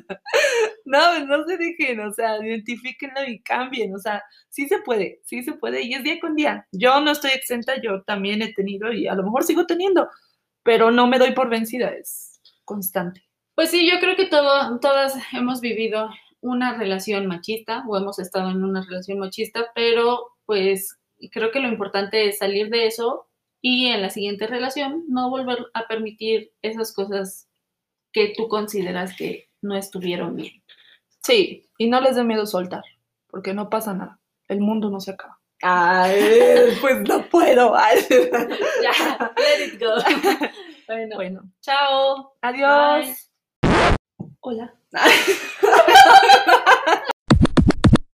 No, 0.86 1.26
no 1.26 1.44
se 1.46 1.58
dejen, 1.58 2.00
o 2.02 2.12
sea, 2.14 2.38
identifíquenlo 2.46 3.26
y 3.28 3.42
cambien, 3.42 3.94
o 3.96 4.00
sea, 4.00 4.24
sí 4.50 4.68
se 4.68 4.80
puede, 4.80 5.22
sí 5.24 5.44
se 5.44 5.54
puede 5.54 5.82
y 5.82 5.94
es 5.94 6.04
día 6.04 6.20
con 6.20 6.36
día. 6.36 6.68
Yo 6.72 7.00
no 7.02 7.12
estoy 7.12 7.32
exenta, 7.32 7.82
yo 7.82 8.04
también 8.04 8.42
he 8.42 8.54
tenido 8.54 8.92
y 8.94 9.08
a 9.08 9.16
lo 9.16 9.24
mejor 9.24 9.44
sigo 9.44 9.66
teniendo, 9.66 10.10
pero 10.64 10.92
no 10.92 11.08
me 11.08 11.18
doy 11.18 11.32
por 11.34 11.50
vencida, 11.50 11.90
es 11.90 12.40
constante. 12.66 13.24
Pues 13.56 13.72
sí, 13.72 13.90
yo 13.90 14.00
creo 14.00 14.16
que 14.16 14.28
todo, 14.28 14.80
todas 14.80 15.16
hemos 15.34 15.62
vivido 15.62 16.10
una 16.42 16.78
relación 16.78 17.26
machista 17.26 17.84
o 17.88 17.98
hemos 17.98 18.20
estado 18.20 18.52
en 18.52 18.64
una 18.64 18.86
relación 18.86 19.20
machista, 19.20 19.72
pero 19.74 20.36
pues 20.46 20.98
creo 21.32 21.52
que 21.52 21.60
lo 21.60 21.68
importante 21.68 22.28
es 22.28 22.38
salir 22.38 22.70
de 22.70 22.88
eso 22.88 23.28
y 23.68 23.88
en 23.88 24.04
la 24.04 24.12
siguiente 24.12 24.46
relación 24.46 25.06
no 25.08 25.32
volver 25.32 25.66
a 25.74 25.88
permitir 25.88 26.52
esas 26.62 26.94
cosas 26.94 27.50
que 28.14 28.32
tú 28.38 28.48
consideras 28.48 29.18
que 29.18 29.50
no 29.60 29.76
estuvieron 29.76 30.36
bien. 30.36 30.62
Sí, 31.24 31.68
y 31.80 31.90
no 31.90 32.00
les 32.00 32.16
dé 32.16 32.24
miedo 32.24 32.46
soltar, 32.46 32.84
porque 33.26 33.56
no 33.56 33.72
pasa 33.72 33.96
nada. 33.96 34.20
El 34.48 34.60
mundo 34.60 34.92
no 34.92 35.00
se 35.00 35.14
acaba. 35.14 35.40
Ay, 35.64 36.78
pues 36.82 37.02
no 37.10 37.28
puedo. 37.28 37.74
ya, 38.84 39.34
let 39.36 39.66
it 39.66 39.82
go. 39.82 39.96
Bueno, 40.88 41.16
bueno. 41.16 41.42
chao. 41.62 42.36
Adiós. 42.42 43.32
Hola. 44.42 44.76